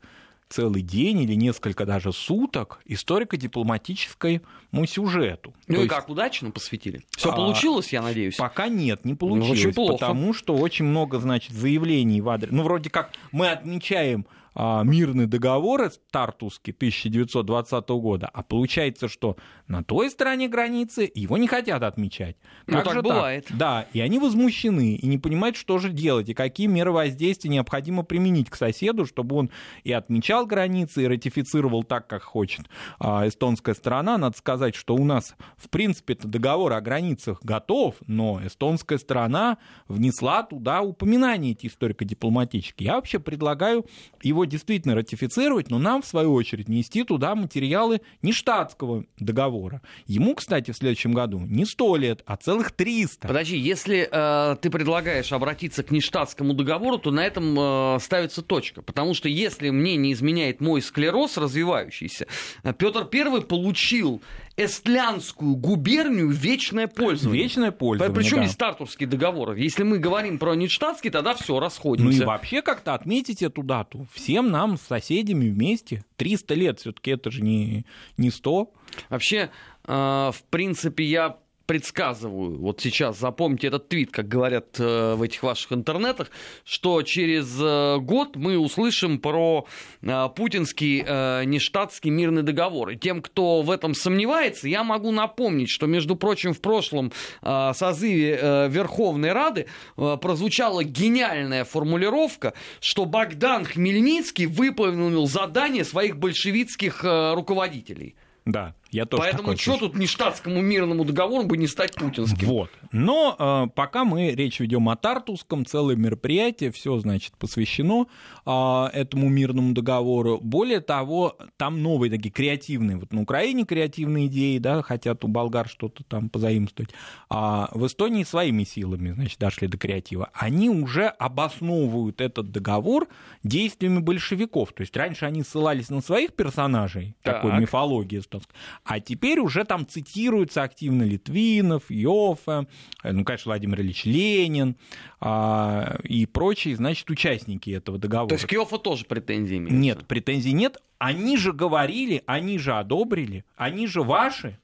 целый 0.49 0.81
день 0.81 1.21
или 1.21 1.33
несколько 1.33 1.85
даже 1.85 2.11
суток 2.11 2.79
историко-дипломатическому 2.85 4.41
сюжету. 4.87 5.53
Ну 5.67 5.75
То 5.75 5.81
и 5.81 5.83
есть... 5.83 5.95
как, 5.95 6.09
удачно 6.09 6.51
посвятили? 6.51 7.03
Все 7.17 7.31
а, 7.31 7.35
получилось, 7.35 7.91
я 7.91 8.01
надеюсь? 8.01 8.35
Пока 8.35 8.67
нет, 8.67 9.05
не 9.05 9.15
получилось. 9.15 9.47
Ну, 9.47 9.53
очень 9.53 9.73
плохо. 9.73 9.93
Потому 9.93 10.33
что 10.33 10.55
очень 10.55 10.85
много, 10.85 11.19
значит, 11.19 11.53
заявлений 11.53 12.21
в 12.21 12.29
адрес... 12.29 12.51
Ну, 12.51 12.63
вроде 12.63 12.89
как 12.89 13.11
мы 13.31 13.49
отмечаем 13.49 14.25
мирный 14.55 15.25
договор 15.25 15.91
Тартуский 16.11 16.73
1920 16.73 17.89
года, 17.89 18.29
а 18.33 18.43
получается, 18.43 19.07
что 19.07 19.37
на 19.67 19.83
той 19.83 20.09
стороне 20.09 20.47
границы 20.47 21.11
его 21.13 21.37
не 21.37 21.47
хотят 21.47 21.83
отмечать. 21.83 22.37
Как 22.65 22.75
ну, 22.75 22.83
так 22.83 22.93
же 22.93 23.01
бывает. 23.01 23.45
Так? 23.45 23.57
Да, 23.57 23.87
и 23.93 23.99
они 23.99 24.19
возмущены 24.19 24.95
и 24.95 25.07
не 25.07 25.17
понимают, 25.17 25.57
что 25.57 25.77
же 25.79 25.89
делать, 25.89 26.29
и 26.29 26.33
какие 26.33 26.67
меры 26.67 26.91
воздействия 26.91 27.49
необходимо 27.49 28.03
применить 28.03 28.49
к 28.49 28.55
соседу, 28.55 29.05
чтобы 29.05 29.35
он 29.35 29.49
и 29.83 29.91
отмечал 29.91 30.45
границы, 30.45 31.03
и 31.03 31.07
ратифицировал 31.07 31.83
так, 31.83 32.07
как 32.07 32.23
хочет 32.23 32.65
а, 32.99 33.27
эстонская 33.27 33.75
сторона. 33.75 34.17
Надо 34.17 34.37
сказать, 34.37 34.75
что 34.75 34.95
у 34.95 35.03
нас, 35.03 35.35
в 35.57 35.69
принципе, 35.69 36.15
договор 36.15 36.73
о 36.73 36.81
границах 36.81 37.43
готов, 37.43 37.95
но 38.07 38.41
эстонская 38.45 38.97
сторона 38.97 39.57
внесла 39.87 40.43
туда 40.43 40.81
упоминания 40.81 41.51
эти 41.51 41.67
историко-дипломатические. 41.67 42.87
Я 42.87 42.95
вообще 42.95 43.19
предлагаю 43.19 43.85
его 44.21 44.44
действительно 44.45 44.95
ратифицировать, 44.95 45.69
но 45.69 45.79
нам, 45.79 46.01
в 46.01 46.05
свою 46.05 46.33
очередь, 46.33 46.69
нести 46.69 47.03
туда 47.03 47.35
материалы 47.35 48.01
не 48.21 48.31
штатского 48.31 49.05
договора. 49.19 49.81
Ему, 50.07 50.35
кстати, 50.35 50.71
в 50.71 50.75
следующем 50.75 51.13
году 51.13 51.39
не 51.39 51.65
100 51.65 51.95
лет, 51.97 52.23
а 52.25 52.37
целых 52.37 52.71
300. 52.71 53.27
Подожди, 53.27 53.57
если 53.57 54.07
э, 54.11 54.55
ты 54.61 54.69
предлагаешь 54.69 55.31
обратиться 55.31 55.83
к 55.83 55.91
нештатскому 55.91 56.53
договору, 56.53 56.97
то 56.97 57.11
на 57.11 57.25
этом 57.25 57.55
э, 57.57 57.99
ставится 57.99 58.41
точка. 58.41 58.81
Потому 58.81 59.13
что 59.13 59.29
если 59.29 59.69
мне 59.69 59.95
не 59.95 60.13
изменяет 60.13 60.61
мой 60.61 60.81
склероз 60.81 61.37
развивающийся, 61.37 62.27
э, 62.63 62.73
Петр 62.73 63.07
I 63.11 63.41
получил 63.41 64.21
эстлянскую 64.57 65.55
губернию 65.55 66.29
вечное 66.29 66.87
пользование. 66.87 67.43
Вечное 67.43 67.71
пользование, 67.71 68.15
Причем 68.15 68.37
да. 68.37 68.43
есть 68.43 68.57
Тартурский 68.57 69.05
договор. 69.05 69.53
Если 69.53 69.83
мы 69.83 69.99
говорим 69.99 70.39
про 70.39 70.55
Ништадтский, 70.55 71.09
тогда 71.09 71.33
все, 71.35 71.59
расходимся. 71.59 72.17
Ну 72.19 72.23
и 72.23 72.25
вообще 72.25 72.61
как-то 72.61 72.93
отметить 72.93 73.41
эту 73.41 73.63
дату. 73.63 74.07
Всем 74.13 74.51
нам 74.51 74.77
с 74.77 74.81
соседями 74.81 75.49
вместе. 75.49 76.05
300 76.15 76.53
лет 76.53 76.79
все-таки 76.79 77.11
это 77.11 77.31
же 77.31 77.41
не, 77.41 77.85
не 78.17 78.29
100. 78.29 78.71
Вообще, 79.09 79.49
э, 79.85 79.91
в 79.91 80.43
принципе, 80.49 81.03
я 81.03 81.37
предсказываю, 81.65 82.57
вот 82.59 82.81
сейчас 82.81 83.19
запомните 83.19 83.67
этот 83.67 83.89
твит, 83.89 84.11
как 84.11 84.27
говорят 84.27 84.79
э, 84.79 85.15
в 85.15 85.21
этих 85.21 85.43
ваших 85.43 85.71
интернетах, 85.73 86.29
что 86.63 87.01
через 87.01 87.57
э, 87.59 87.97
год 87.99 88.35
мы 88.35 88.57
услышим 88.57 89.19
про 89.19 89.65
э, 90.01 90.29
путинский 90.35 91.03
э, 91.05 91.43
нештатский 91.45 92.11
мирный 92.11 92.43
договор. 92.43 92.89
И 92.91 92.97
тем, 92.97 93.21
кто 93.21 93.61
в 93.61 93.71
этом 93.71 93.93
сомневается, 93.93 94.67
я 94.67 94.83
могу 94.83 95.11
напомнить, 95.11 95.69
что, 95.69 95.87
между 95.87 96.15
прочим, 96.15 96.53
в 96.53 96.61
прошлом 96.61 97.11
э, 97.41 97.71
созыве 97.75 98.37
э, 98.39 98.69
Верховной 98.69 99.31
Рады 99.31 99.67
э, 99.97 100.17
прозвучала 100.21 100.83
гениальная 100.83 101.65
формулировка, 101.65 102.53
что 102.79 103.05
Богдан 103.05 103.65
Хмельницкий 103.65 104.45
выполнил 104.45 105.27
задание 105.27 105.83
своих 105.83 106.17
большевистских 106.17 107.03
э, 107.03 107.33
руководителей. 107.33 108.15
Да, 108.45 108.75
Я 108.95 109.05
тоже 109.05 109.23
Поэтому 109.23 109.57
что 109.57 109.77
тут 109.77 109.95
не 109.95 110.07
штатскому 110.07 110.61
мирному 110.61 111.03
договору 111.03 111.43
бы 111.43 111.57
не 111.57 111.67
стать 111.67 111.95
путинским? 111.95 112.47
Вот. 112.47 112.69
Но 112.93 113.35
э, 113.37 113.69
пока 113.75 114.05
мы 114.05 114.31
речь 114.31 114.61
ведем 114.61 114.87
о 114.87 114.95
Тартусском, 114.95 115.65
целое 115.65 115.97
мероприятие, 115.97 116.71
все, 116.71 116.97
значит, 116.99 117.33
посвящено 117.37 118.07
э, 118.45 118.85
этому 118.93 119.27
мирному 119.27 119.73
договору. 119.73 120.39
Более 120.41 120.79
того, 120.79 121.37
там 121.57 121.83
новые 121.83 122.09
такие 122.09 122.29
креативные, 122.29 122.95
вот 122.95 123.11
на 123.11 123.21
Украине 123.21 123.65
креативные 123.65 124.27
идеи, 124.27 124.59
да, 124.59 124.81
хотят 124.81 125.25
у 125.25 125.27
болгар 125.27 125.67
что-то 125.67 126.05
там 126.05 126.29
позаимствовать, 126.29 126.91
а 127.29 127.67
в 127.73 127.85
Эстонии 127.87 128.23
своими 128.23 128.63
силами, 128.63 129.11
значит, 129.11 129.39
дошли 129.39 129.67
до 129.67 129.77
креатива. 129.77 130.29
Они 130.33 130.69
уже 130.69 131.07
обосновывают 131.07 132.21
этот 132.21 132.51
договор 132.51 133.09
действиями 133.43 133.99
большевиков. 133.99 134.71
То 134.71 134.81
есть 134.81 134.95
раньше 134.95 135.25
они 135.25 135.43
ссылались 135.43 135.89
на 135.89 135.99
своих 135.99 136.33
персонажей, 136.33 137.17
так. 137.23 137.41
такой 137.41 137.59
мифологии 137.59 138.19
эстонской, 138.19 138.55
а 138.85 138.99
теперь 138.99 139.39
уже 139.39 139.65
там 139.65 139.87
цитируются 139.87 140.61
активно 140.61 141.03
Литвинов, 141.03 141.89
Йофа, 141.89 142.67
э, 143.03 143.11
ну, 143.11 143.25
конечно, 143.25 143.49
Владимир 143.49 143.81
Ильич 143.81 144.05
Ленин 144.05 144.75
а, 145.19 145.97
и 146.03 146.27
прочие, 146.27 146.75
значит, 146.75 147.09
участники 147.09 147.71
этого 147.71 147.97
договора. 147.97 148.29
То 148.29 148.35
есть 148.35 148.45
к 148.45 148.51
Йофа 148.51 148.77
тоже 148.77 149.05
претензий 149.05 149.57
имеются? 149.57 149.75
Нет, 149.75 150.07
претензий 150.07 150.53
нет. 150.53 150.77
Они 150.99 151.35
же 151.35 151.51
говорили, 151.51 152.21
они 152.27 152.59
же 152.59 152.73
одобрили, 152.73 153.43
они 153.57 153.87
же 153.87 154.03
ваши. 154.03 154.59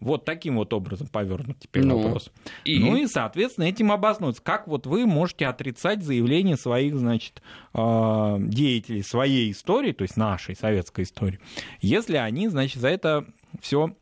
Вот 0.00 0.24
таким 0.24 0.56
вот 0.56 0.72
образом 0.72 1.08
повернут 1.08 1.58
теперь 1.58 1.84
ну, 1.84 1.98
вопрос. 1.98 2.30
И... 2.64 2.78
Ну 2.78 2.96
и, 2.96 3.06
соответственно, 3.06 3.64
этим 3.64 3.90
обоснуется. 3.90 4.40
Как 4.40 4.68
вот 4.68 4.86
вы 4.86 5.06
можете 5.06 5.46
отрицать 5.46 6.04
заявления 6.04 6.56
своих, 6.56 6.96
значит, 6.96 7.42
а, 7.74 8.38
деятелей 8.38 9.02
своей 9.02 9.50
истории, 9.50 9.92
то 9.92 10.02
есть 10.02 10.16
нашей 10.16 10.54
советской 10.54 11.02
истории, 11.02 11.40
если 11.80 12.16
они, 12.16 12.48
значит, 12.48 12.80
за 12.80 12.88
это 12.88 13.26
все 13.60 13.94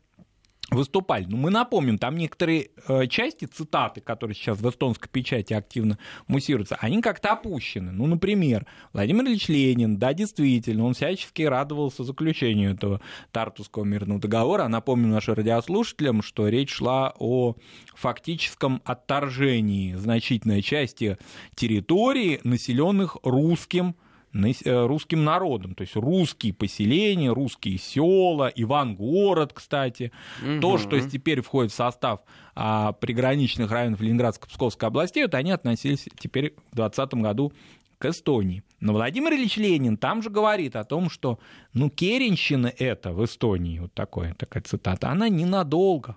выступали. 0.69 1.25
Ну, 1.29 1.37
мы 1.37 1.49
напомним, 1.49 1.97
там 1.97 2.17
некоторые 2.17 2.71
э, 2.87 3.07
части, 3.07 3.45
цитаты, 3.45 4.01
которые 4.01 4.35
сейчас 4.35 4.59
в 4.59 4.69
эстонской 4.69 5.09
печати 5.09 5.53
активно 5.53 5.97
муссируются, 6.27 6.75
они 6.81 7.01
как-то 7.01 7.31
опущены. 7.31 7.91
Ну, 7.91 8.05
например, 8.05 8.65
Владимир 8.91 9.25
Ильич 9.25 9.47
Ленин, 9.47 9.97
да, 9.97 10.13
действительно, 10.13 10.83
он 10.83 10.93
всячески 10.93 11.43
радовался 11.43 12.03
заключению 12.03 12.73
этого 12.73 12.99
Тартусского 13.31 13.85
мирного 13.85 14.19
договора. 14.19 14.63
А 14.63 14.69
напомню 14.69 15.07
нашим 15.07 15.35
радиослушателям, 15.35 16.21
что 16.21 16.49
речь 16.49 16.73
шла 16.73 17.13
о 17.17 17.55
фактическом 17.95 18.81
отторжении 18.83 19.95
значительной 19.95 20.61
части 20.61 21.17
территории, 21.55 22.41
населенных 22.43 23.17
русским 23.23 23.95
русским 24.33 25.23
народом, 25.23 25.73
то 25.75 25.81
есть 25.81 25.95
русские 25.95 26.53
поселения, 26.53 27.31
русские 27.31 27.77
села, 27.77 28.51
Ивангород, 28.53 29.53
кстати, 29.53 30.11
угу. 30.41 30.59
то, 30.61 30.77
что 30.77 30.99
теперь 30.99 31.41
входит 31.41 31.71
в 31.71 31.75
состав 31.75 32.21
а, 32.55 32.93
приграничных 32.93 33.71
районов 33.71 34.01
Ленинградской 34.01 34.49
Псковской 34.49 34.87
областей, 34.87 35.23
вот 35.23 35.33
они 35.33 35.51
относились 35.51 36.07
теперь 36.19 36.53
в 36.71 36.75
2020 36.75 37.13
году 37.15 37.53
к 37.97 38.05
Эстонии. 38.05 38.63
Но 38.79 38.93
Владимир 38.93 39.33
Ильич 39.33 39.57
Ленин 39.57 39.97
там 39.97 40.21
же 40.21 40.29
говорит 40.29 40.75
о 40.75 40.83
том, 40.83 41.09
что 41.09 41.39
ну, 41.73 41.89
Керенщина 41.89 42.71
это 42.77 43.11
в 43.11 43.25
Эстонии, 43.25 43.79
вот 43.79 43.93
такое, 43.93 44.35
такая 44.35 44.61
цитата, 44.63 45.09
она 45.09 45.29
ненадолго. 45.29 46.15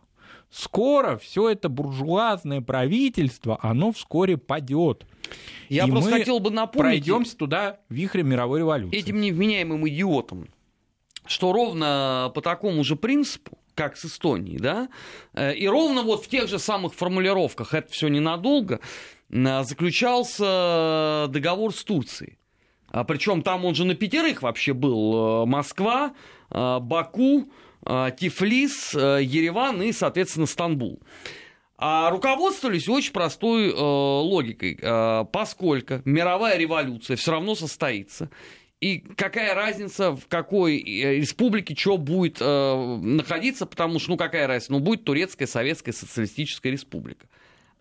Скоро 0.50 1.16
все 1.16 1.50
это 1.50 1.68
буржуазное 1.68 2.60
правительство, 2.60 3.58
оно 3.62 3.92
вскоре 3.92 4.36
падет. 4.36 5.06
Я 5.68 5.86
и 5.86 5.90
просто 5.90 6.10
хотел 6.10 6.40
бы 6.40 6.50
напомнить... 6.50 7.04
Пройдемся 7.04 7.36
туда 7.36 7.78
вихрем 7.88 8.28
мировой 8.28 8.60
революции. 8.60 8.98
Этим 8.98 9.20
невменяемым 9.20 9.88
идиотам, 9.88 10.48
что 11.24 11.52
ровно 11.52 12.32
по 12.34 12.40
такому 12.40 12.82
же 12.82 12.96
принципу, 12.96 13.56
как 13.74 13.96
с 13.96 14.04
Эстонией, 14.04 14.58
да, 14.58 14.88
э, 15.32 15.54
и 15.54 15.66
ровно 15.68 16.02
вот 16.02 16.24
в 16.24 16.28
тех 16.28 16.48
же 16.48 16.58
самых 16.58 16.94
формулировках, 16.94 17.72
это 17.72 17.90
все 17.90 18.08
ненадолго, 18.08 18.80
э, 19.30 19.64
заключался 19.64 21.26
договор 21.28 21.72
с 21.72 21.84
Турцией. 21.84 22.38
А 22.88 23.04
Причем 23.04 23.42
там 23.42 23.64
он 23.64 23.74
же 23.74 23.84
на 23.84 23.94
пятерых 23.94 24.42
вообще 24.42 24.74
был. 24.74 25.44
Э, 25.44 25.46
Москва, 25.46 26.12
Баку, 26.50 27.48
Тифлис, 27.84 28.92
Ереван 28.94 29.82
и, 29.82 29.92
соответственно, 29.92 30.46
Стамбул. 30.46 31.00
А 31.82 32.10
руководствовались 32.10 32.90
очень 32.90 33.12
простой 33.12 33.70
э, 33.70 33.74
логикой, 33.74 34.78
э, 34.80 35.24
поскольку 35.32 36.02
мировая 36.04 36.58
революция 36.58 37.16
все 37.16 37.30
равно 37.30 37.54
состоится. 37.54 38.28
И 38.80 38.98
какая 38.98 39.54
разница, 39.54 40.12
в 40.12 40.26
какой 40.28 40.76
э, 40.76 41.16
республике 41.16 41.74
что 41.74 41.96
будет 41.96 42.36
э, 42.38 42.96
находиться, 43.02 43.64
потому 43.64 43.98
что, 43.98 44.10
ну, 44.10 44.16
какая 44.18 44.46
разница, 44.46 44.72
ну, 44.72 44.80
будет 44.80 45.04
Турецкая 45.04 45.48
Советская 45.48 45.94
Социалистическая 45.94 46.70
Республика. 46.70 47.26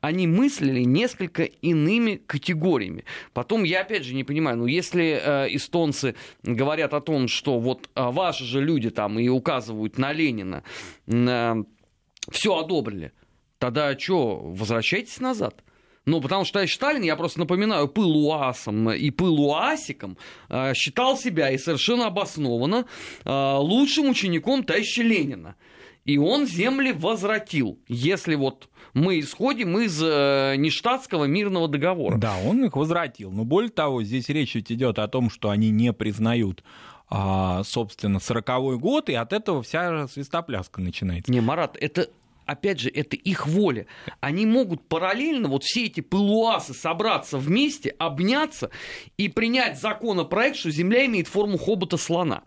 Они 0.01 0.27
мыслили 0.27 0.81
несколько 0.81 1.43
иными 1.43 2.15
категориями. 2.15 3.03
Потом 3.33 3.63
я 3.63 3.81
опять 3.81 4.03
же 4.03 4.13
не 4.13 4.23
понимаю, 4.23 4.57
ну 4.57 4.65
если 4.65 5.21
э, 5.21 5.47
эстонцы 5.55 6.15
говорят 6.43 6.93
о 6.93 7.01
том, 7.01 7.27
что 7.27 7.59
вот 7.59 7.89
э, 7.95 8.09
ваши 8.09 8.45
же 8.45 8.61
люди 8.61 8.89
там 8.89 9.19
и 9.19 9.27
указывают 9.27 9.97
на 9.97 10.13
Ленина, 10.13 10.63
э, 11.07 11.63
все 12.31 12.57
одобрили, 12.57 13.11
Тогда 13.59 13.97
что, 13.99 14.37
возвращайтесь 14.37 15.19
назад. 15.19 15.63
Ну, 16.05 16.21
потому 16.21 16.45
что 16.45 16.53
товарищ 16.53 16.73
Сталин, 16.73 17.03
я 17.03 17.15
просто 17.17 17.39
напоминаю, 17.39 17.87
пыл 17.89 18.25
УАСом 18.25 18.89
и 18.89 19.11
пыл 19.11 19.39
УАСиком 19.41 20.17
э, 20.49 20.73
считал 20.73 21.17
себя 21.17 21.51
и 21.51 21.57
совершенно 21.57 22.07
обоснованно 22.07 22.85
э, 23.25 23.55
лучшим 23.57 24.09
учеником 24.09 24.63
товарища 24.63 25.03
Ленина. 25.03 25.55
И 26.05 26.17
он 26.17 26.47
земли 26.47 26.93
возвратил, 26.93 27.77
если 27.87 28.35
вот 28.35 28.69
мы 28.93 29.19
исходим 29.19 29.77
из 29.79 30.01
э, 30.01 30.55
нештатского 30.57 31.25
мирного 31.25 31.67
договора. 31.67 32.17
Да, 32.17 32.35
он 32.45 32.63
их 32.65 32.75
возвратил. 32.75 33.31
Но 33.31 33.45
более 33.45 33.71
того, 33.71 34.03
здесь 34.03 34.29
речь 34.29 34.55
ведь 34.55 34.71
идет 34.71 34.99
о 34.99 35.07
том, 35.07 35.29
что 35.29 35.49
они 35.49 35.69
не 35.69 35.93
признают 35.93 36.63
а, 37.11 37.63
собственно, 37.63 38.19
сороковой 38.19 38.77
год, 38.77 39.09
и 39.09 39.15
от 39.15 39.33
этого 39.33 39.63
вся 39.63 40.07
свистопляска 40.07 40.79
начинается. 40.79 41.31
Не, 41.31 41.41
Марат, 41.41 41.75
это 41.81 42.09
опять 42.45 42.79
же, 42.79 42.89
это 42.89 43.15
их 43.15 43.47
воля. 43.47 43.85
Они 44.19 44.45
могут 44.45 44.87
параллельно 44.87 45.47
вот 45.47 45.63
все 45.63 45.85
эти 45.85 46.01
пылуасы 46.01 46.73
собраться 46.73 47.37
вместе, 47.37 47.89
обняться 47.97 48.69
и 49.17 49.29
принять 49.29 49.79
законопроект, 49.79 50.57
что 50.57 50.71
Земля 50.71 51.05
имеет 51.05 51.27
форму 51.27 51.57
хобота 51.57 51.97
слона. 51.97 52.43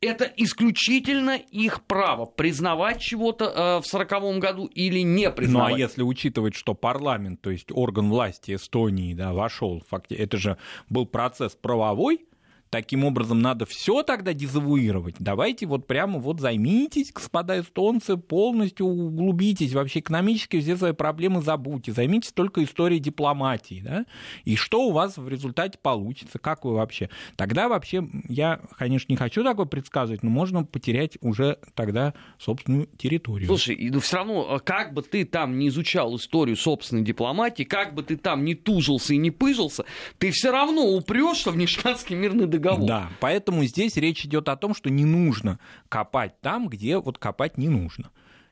Это 0.00 0.24
исключительно 0.36 1.36
их 1.36 1.82
право 1.84 2.24
признавать 2.24 3.00
чего-то 3.00 3.44
э, 3.44 3.82
в 3.82 3.86
сороковом 3.86 4.40
году 4.40 4.66
или 4.66 5.00
не 5.00 5.30
признавать. 5.30 5.70
Ну 5.70 5.76
а 5.76 5.78
если 5.78 6.02
учитывать, 6.02 6.54
что 6.54 6.74
парламент, 6.74 7.40
то 7.40 7.50
есть 7.50 7.72
орган 7.72 8.08
власти 8.08 8.54
Эстонии, 8.54 9.14
да, 9.14 9.32
вошел, 9.32 9.82
фактически, 9.88 10.22
это 10.22 10.36
же 10.36 10.58
был 10.88 11.06
процесс 11.06 11.56
правовой, 11.56 12.26
Таким 12.70 13.04
образом, 13.04 13.40
надо 13.40 13.64
все 13.64 14.02
тогда 14.02 14.34
дезавуировать. 14.34 15.14
Давайте 15.18 15.66
вот 15.66 15.86
прямо 15.86 16.18
вот 16.18 16.40
займитесь, 16.40 17.12
господа 17.12 17.60
эстонцы, 17.60 18.18
полностью 18.18 18.86
углубитесь, 18.86 19.72
вообще 19.72 20.00
экономически 20.00 20.60
все 20.60 20.76
свои 20.76 20.92
проблемы 20.92 21.40
забудьте, 21.40 21.92
займитесь 21.92 22.32
только 22.32 22.62
историей 22.62 23.00
дипломатии, 23.00 23.82
да, 23.82 24.04
и 24.44 24.56
что 24.56 24.86
у 24.86 24.92
вас 24.92 25.16
в 25.16 25.28
результате 25.28 25.78
получится, 25.80 26.38
как 26.38 26.64
вы 26.64 26.74
вообще. 26.74 27.08
Тогда 27.36 27.68
вообще, 27.68 28.06
я, 28.28 28.60
конечно, 28.76 29.10
не 29.10 29.16
хочу 29.16 29.42
такое 29.42 29.66
предсказывать, 29.66 30.22
но 30.22 30.28
можно 30.30 30.64
потерять 30.64 31.16
уже 31.22 31.58
тогда 31.74 32.12
собственную 32.38 32.86
территорию. 32.98 33.46
Слушай, 33.46 33.88
ну 33.90 34.00
все 34.00 34.16
равно, 34.18 34.54
а 34.54 34.58
как 34.60 34.92
бы 34.92 35.02
ты 35.02 35.24
там 35.24 35.58
не 35.58 35.68
изучал 35.68 36.14
историю 36.16 36.56
собственной 36.56 37.02
дипломатии, 37.02 37.62
как 37.62 37.94
бы 37.94 38.02
ты 38.02 38.18
там 38.18 38.44
не 38.44 38.54
тужился 38.54 39.14
и 39.14 39.16
не 39.16 39.30
пыжился, 39.30 39.84
ты 40.18 40.30
все 40.32 40.50
равно 40.50 40.82
упрешься 40.82 41.50
в 41.50 41.56
нештатский 41.56 42.14
мирный 42.14 42.46
договор 42.46 42.57
договор. 42.58 42.86
Да, 42.86 43.08
поэтому 43.20 43.64
здесь 43.64 43.96
речь 43.96 44.24
идет 44.24 44.48
о 44.48 44.56
том, 44.56 44.74
что 44.74 44.90
не 44.90 45.04
нужно 45.04 45.58
копать 45.88 46.40
там, 46.40 46.68
где 46.68 46.98
вот 46.98 47.18
копать 47.18 47.58
не 47.58 47.68
нужно. 47.68 48.10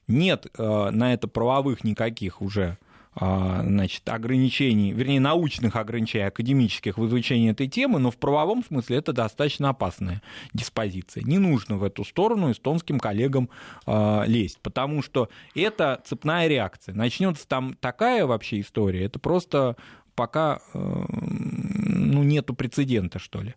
Нет 0.08 0.46
э, 0.56 0.90
на 0.90 1.12
это 1.12 1.26
правовых 1.26 1.82
никаких 1.82 2.40
уже 2.40 2.78
э, 3.20 3.60
значит, 3.62 4.08
ограничений, 4.08 4.92
вернее, 4.92 5.18
научных 5.18 5.74
ограничений 5.74 6.26
академических 6.26 6.96
в 6.96 7.06
изучении 7.06 7.50
этой 7.50 7.66
темы, 7.66 7.98
но 7.98 8.12
в 8.12 8.16
правовом 8.16 8.64
смысле 8.64 8.98
это 8.98 9.12
достаточно 9.12 9.70
опасная 9.70 10.22
диспозиция. 10.54 11.24
Не 11.24 11.38
нужно 11.38 11.76
в 11.76 11.82
эту 11.82 12.04
сторону 12.04 12.52
эстонским 12.52 13.00
коллегам 13.00 13.50
э, 13.86 14.24
лезть, 14.26 14.60
потому 14.62 15.02
что 15.02 15.28
это 15.56 16.00
цепная 16.04 16.46
реакция. 16.46 16.94
Начнется 16.94 17.48
там 17.48 17.74
такая 17.74 18.26
вообще 18.26 18.60
история, 18.60 19.04
это 19.04 19.18
просто 19.18 19.76
пока 20.14 20.60
э, 20.72 21.04
ну, 21.08 22.22
нету 22.22 22.54
прецедента, 22.54 23.18
что 23.18 23.42
ли. 23.42 23.54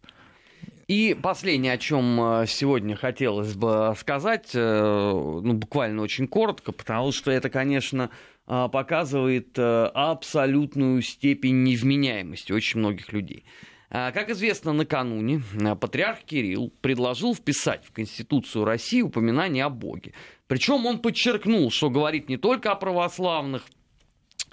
И 0.90 1.14
последнее, 1.14 1.74
о 1.74 1.78
чем 1.78 2.20
э, 2.20 2.48
сегодня 2.48 2.96
хотелось 2.96 3.54
бы 3.54 3.94
сказать, 3.96 4.50
э, 4.56 5.12
ну, 5.14 5.54
буквально 5.54 6.02
очень 6.02 6.28
коротко, 6.28 6.72
потому 6.72 7.12
что 7.12 7.30
это, 7.30 7.52
конечно, 7.52 8.10
э, 8.48 8.68
показывает 8.72 9.60
абсолютную 9.60 11.04
степень 11.04 11.62
невменяемости 11.62 12.52
очень 12.52 12.80
многих 12.80 13.14
людей. 13.14 13.46
А, 13.92 14.12
как 14.12 14.32
известно, 14.32 14.74
накануне 14.74 15.44
патриарх 15.80 16.22
Кирилл 16.26 16.74
предложил 16.82 17.36
вписать 17.36 17.86
в 17.86 17.92
Конституцию 17.92 18.66
России 18.66 19.04
упоминание 19.04 19.66
о 19.66 19.70
Боге. 19.70 20.14
Причем 20.48 20.88
он 20.88 20.98
подчеркнул, 20.98 21.70
что 21.70 21.92
говорит 21.92 22.30
не 22.30 22.38
только 22.38 22.72
о 22.72 22.76
православных, 22.76 23.64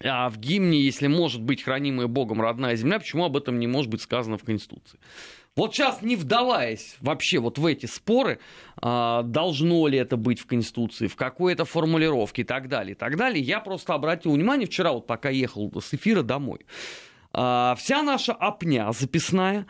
а 0.04 0.28
в 0.28 0.38
гимне, 0.38 0.82
если 0.82 1.06
может 1.06 1.40
быть 1.42 1.62
хранимая 1.62 2.08
Богом 2.08 2.42
родная 2.42 2.76
земля, 2.76 2.98
почему 2.98 3.24
об 3.24 3.38
этом 3.38 3.58
не 3.58 3.66
может 3.66 3.90
быть 3.90 4.02
сказано 4.02 4.36
в 4.36 4.44
Конституции? 4.44 4.98
Вот 5.56 5.74
сейчас, 5.74 6.02
не 6.02 6.16
вдаваясь 6.16 6.96
вообще 7.00 7.38
вот 7.38 7.56
в 7.56 7.64
эти 7.64 7.86
споры, 7.86 8.40
а, 8.76 9.22
должно 9.22 9.86
ли 9.86 9.96
это 9.96 10.18
быть 10.18 10.38
в 10.38 10.46
Конституции, 10.46 11.06
в 11.06 11.16
какой 11.16 11.54
это 11.54 11.64
формулировке 11.64 12.42
и 12.42 12.44
так 12.44 12.68
далее, 12.68 12.92
и 12.92 12.94
так 12.94 13.16
далее, 13.16 13.42
я 13.42 13.60
просто 13.60 13.94
обратил 13.94 14.32
внимание 14.32 14.66
вчера, 14.66 14.92
вот 14.92 15.06
пока 15.06 15.30
ехал 15.30 15.72
с 15.80 15.94
эфира 15.94 16.22
домой, 16.22 16.60
а, 17.32 17.74
вся 17.78 18.02
наша 18.02 18.34
опня 18.34 18.92
записная 18.92 19.66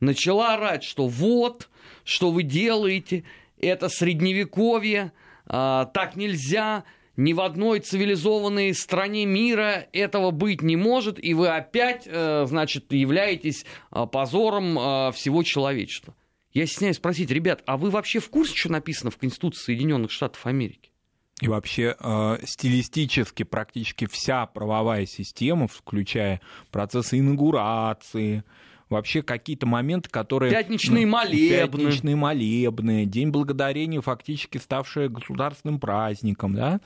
начала 0.00 0.54
орать, 0.54 0.82
что 0.82 1.06
вот, 1.06 1.68
что 2.02 2.32
вы 2.32 2.42
делаете, 2.42 3.22
это 3.60 3.88
средневековье, 3.88 5.12
а, 5.46 5.84
так 5.84 6.16
нельзя, 6.16 6.82
ни 7.18 7.32
в 7.32 7.40
одной 7.40 7.80
цивилизованной 7.80 8.72
стране 8.74 9.26
мира 9.26 9.88
этого 9.92 10.30
быть 10.30 10.62
не 10.62 10.76
может, 10.76 11.22
и 11.22 11.34
вы 11.34 11.48
опять, 11.48 12.04
э, 12.06 12.46
значит, 12.46 12.92
являетесь 12.92 13.66
э, 13.90 14.06
позором 14.06 14.78
э, 14.78 15.12
всего 15.12 15.42
человечества. 15.42 16.14
Я 16.52 16.64
стесняюсь 16.66 16.96
спросить, 16.96 17.30
ребят, 17.30 17.62
а 17.66 17.76
вы 17.76 17.90
вообще 17.90 18.20
в 18.20 18.30
курсе, 18.30 18.54
что 18.54 18.70
написано 18.70 19.10
в 19.10 19.18
Конституции 19.18 19.64
Соединенных 19.64 20.12
Штатов 20.12 20.46
Америки? 20.46 20.92
И 21.40 21.48
вообще 21.48 21.96
э, 21.98 22.38
стилистически 22.44 23.42
практически 23.42 24.06
вся 24.06 24.46
правовая 24.46 25.04
система, 25.04 25.66
включая 25.66 26.40
процессы 26.70 27.18
инаугурации, 27.18 28.44
вообще 28.88 29.22
какие-то 29.22 29.66
моменты, 29.66 30.08
которые... 30.10 30.52
Пятничные 30.52 31.06
ну, 31.06 31.12
молебны. 31.12 31.48
Пятничные 31.48 32.16
молебны, 32.16 33.04
День 33.04 33.30
Благодарения, 33.30 34.00
фактически 34.00 34.58
ставший 34.58 35.08
государственным 35.08 35.78
праздником, 35.78 36.54
да, 36.54 36.80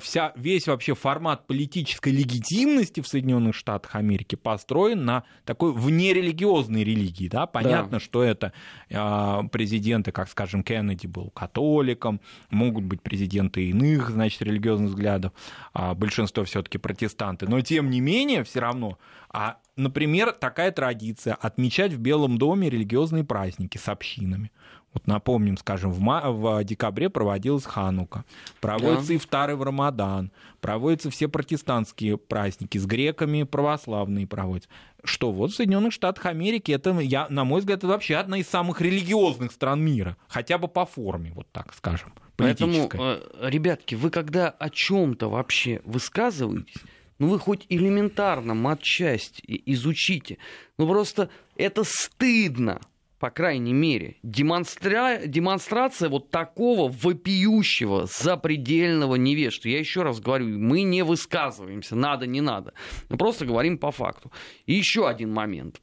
вся, 0.00 0.32
весь 0.36 0.66
вообще 0.66 0.94
формат 0.94 1.46
политической 1.46 2.10
легитимности 2.10 3.00
в 3.00 3.08
Соединенных 3.08 3.54
Штатах 3.54 3.94
Америки 3.96 4.34
построен 4.34 5.04
на 5.04 5.24
такой 5.44 5.72
внерелигиозной 5.72 6.84
религии. 6.84 7.28
Да? 7.28 7.46
Понятно, 7.46 7.98
да. 7.98 8.00
что 8.00 8.22
это 8.22 8.52
э, 8.90 9.40
президенты, 9.50 10.12
как, 10.12 10.28
скажем, 10.28 10.62
Кеннеди 10.62 11.06
был 11.06 11.30
католиком, 11.30 12.20
могут 12.50 12.84
быть 12.84 13.02
президенты 13.02 13.70
иных, 13.70 14.10
значит, 14.10 14.42
религиозных 14.42 14.90
взглядов, 14.90 15.32
а 15.72 15.94
большинство 15.94 16.44
все-таки 16.44 16.78
протестанты. 16.78 17.48
Но 17.48 17.60
тем 17.60 17.90
не 17.90 18.00
менее, 18.00 18.44
все 18.44 18.60
равно 18.60 18.98
а, 19.36 19.56
например, 19.76 20.30
такая 20.30 20.70
традиция 20.70 21.34
отмечать 21.34 21.92
в 21.92 21.98
Белом 21.98 22.38
доме 22.38 22.70
религиозные 22.70 23.24
праздники 23.24 23.78
с 23.78 23.88
общинами. 23.88 24.52
Вот 24.94 25.08
напомним, 25.08 25.56
скажем, 25.56 25.92
в, 25.92 26.00
ма- 26.00 26.30
в 26.30 26.62
декабре 26.62 27.10
проводилась 27.10 27.64
Ханука, 27.64 28.24
проводится 28.60 29.08
да. 29.08 29.14
и 29.14 29.18
второй 29.18 29.56
в 29.56 29.62
Рамадан, 29.62 30.30
проводятся 30.60 31.10
все 31.10 31.28
протестантские 31.28 32.16
праздники, 32.16 32.78
с 32.78 32.86
греками 32.86 33.42
православные 33.42 34.28
проводятся. 34.28 34.70
Что 35.02 35.32
вот 35.32 35.50
в 35.50 35.56
Соединенных 35.56 35.92
Штатах 35.92 36.26
Америки, 36.26 36.70
это, 36.70 36.98
я, 37.00 37.26
на 37.28 37.44
мой 37.44 37.60
взгляд, 37.60 37.78
это 37.78 37.88
вообще 37.88 38.14
одна 38.14 38.38
из 38.38 38.48
самых 38.48 38.80
религиозных 38.80 39.52
стран 39.52 39.82
мира, 39.82 40.16
хотя 40.28 40.58
бы 40.58 40.68
по 40.68 40.86
форме, 40.86 41.32
вот 41.34 41.48
так 41.50 41.74
скажем. 41.74 42.14
Поэтому, 42.36 42.88
э, 42.92 43.20
ребятки, 43.42 43.96
вы 43.96 44.10
когда 44.10 44.48
о 44.48 44.70
чем-то 44.70 45.28
вообще 45.28 45.82
высказываетесь, 45.84 46.82
ну 47.18 47.28
вы 47.28 47.38
хоть 47.38 47.66
элементарно 47.68 48.54
матчасть 48.54 49.40
изучите. 49.46 50.38
Ну 50.78 50.88
просто 50.88 51.30
это 51.56 51.82
стыдно 51.84 52.80
по 53.24 53.30
крайней 53.30 53.72
мере, 53.72 54.18
демонстра... 54.22 55.20
демонстрация 55.24 56.10
вот 56.10 56.30
такого 56.30 56.92
вопиющего, 56.92 58.04
запредельного 58.04 59.14
невежества. 59.14 59.68
Я 59.68 59.78
еще 59.78 60.02
раз 60.02 60.20
говорю, 60.20 60.58
мы 60.58 60.82
не 60.82 61.02
высказываемся, 61.02 61.96
надо, 61.96 62.26
не 62.26 62.42
надо. 62.42 62.74
Мы 63.08 63.16
просто 63.16 63.46
говорим 63.46 63.78
по 63.78 63.92
факту. 63.92 64.30
И 64.66 64.74
еще 64.74 65.08
один 65.08 65.32
момент. 65.32 65.80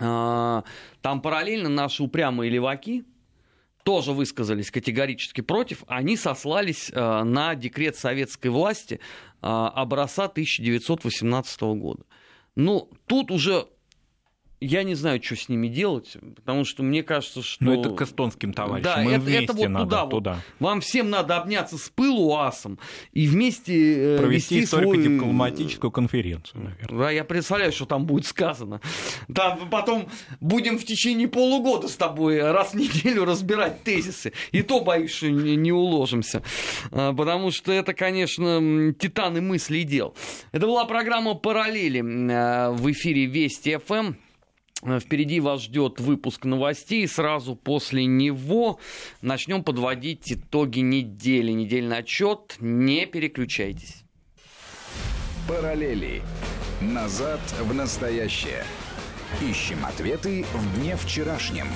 А, 0.00 0.62
там 1.02 1.20
параллельно 1.20 1.68
наши 1.68 2.04
упрямые 2.04 2.52
леваки, 2.52 3.02
тоже 3.82 4.12
высказались 4.12 4.70
категорически 4.70 5.40
против, 5.40 5.82
они 5.88 6.16
сослались 6.16 6.92
а, 6.94 7.24
на 7.24 7.56
декрет 7.56 7.96
советской 7.96 8.46
власти 8.46 9.00
а, 9.42 9.70
образца 9.70 10.26
1918 10.26 11.62
года. 11.62 12.04
Ну, 12.54 12.92
тут 13.08 13.32
уже 13.32 13.66
я 14.60 14.82
не 14.82 14.94
знаю, 14.94 15.22
что 15.22 15.36
с 15.36 15.48
ними 15.48 15.68
делать, 15.68 16.16
потому 16.36 16.64
что 16.64 16.82
мне 16.82 17.02
кажется, 17.02 17.42
что... 17.42 17.64
Ну, 17.64 17.80
это 17.80 17.90
к 17.90 18.02
эстонским 18.02 18.52
товарищам. 18.52 18.94
Да, 18.94 19.02
Мы 19.02 19.12
это, 19.12 19.30
это 19.30 19.52
вот 19.54 19.68
надо, 19.68 19.84
туда, 19.84 20.06
туда. 20.06 20.34
Вот. 20.34 20.42
Вам 20.68 20.80
всем 20.82 21.08
надо 21.08 21.38
обняться 21.38 21.78
с 21.78 21.88
пылу 21.88 22.36
асом 22.36 22.78
и 23.12 23.26
вместе 23.26 24.16
э, 24.16 24.18
Провести 24.18 24.62
историко-дипломатическую 24.62 25.90
свой... 25.90 25.92
конференцию, 25.92 26.64
наверное. 26.64 26.98
Да, 26.98 27.10
я 27.10 27.24
представляю, 27.24 27.72
что 27.72 27.86
там 27.86 28.04
будет 28.04 28.26
сказано. 28.26 28.82
Там 29.34 29.70
потом 29.70 30.08
будем 30.40 30.78
в 30.78 30.84
течение 30.84 31.28
полугода 31.28 31.88
с 31.88 31.96
тобой 31.96 32.40
раз 32.40 32.72
в 32.72 32.74
неделю 32.74 33.24
разбирать 33.24 33.82
тезисы. 33.82 34.32
И 34.52 34.62
то, 34.62 34.80
боюсь, 34.80 35.12
что 35.12 35.30
не 35.30 35.72
уложимся. 35.72 36.42
А, 36.90 37.14
потому 37.14 37.50
что 37.50 37.72
это, 37.72 37.94
конечно, 37.94 38.92
титаны 38.92 39.40
мысли 39.40 39.78
и 39.78 39.84
дел. 39.84 40.14
Это 40.52 40.66
была 40.66 40.84
программа 40.84 41.34
«Параллели» 41.34 42.00
э, 42.00 42.70
в 42.72 42.90
эфире 42.90 43.24
Вести 43.24 43.78
ФМ. 43.78 44.14
Э, 44.82 44.98
впереди 45.00 45.40
вас 45.40 45.62
ждет 45.62 46.00
выпуск 46.00 46.44
новостей. 46.44 47.06
Сразу 47.06 47.54
после 47.54 48.06
него 48.06 48.78
начнем 49.22 49.62
подводить 49.62 50.32
итоги 50.32 50.80
недели. 50.80 51.52
Недельный 51.52 51.98
отчет. 51.98 52.56
Не 52.60 53.06
переключайтесь. 53.06 54.04
Параллели. 55.48 56.22
Назад 56.80 57.40
в 57.60 57.74
настоящее. 57.74 58.64
Ищем 59.42 59.84
ответы 59.84 60.44
в 60.54 60.80
дне 60.80 60.96
вчерашнем. 60.96 61.66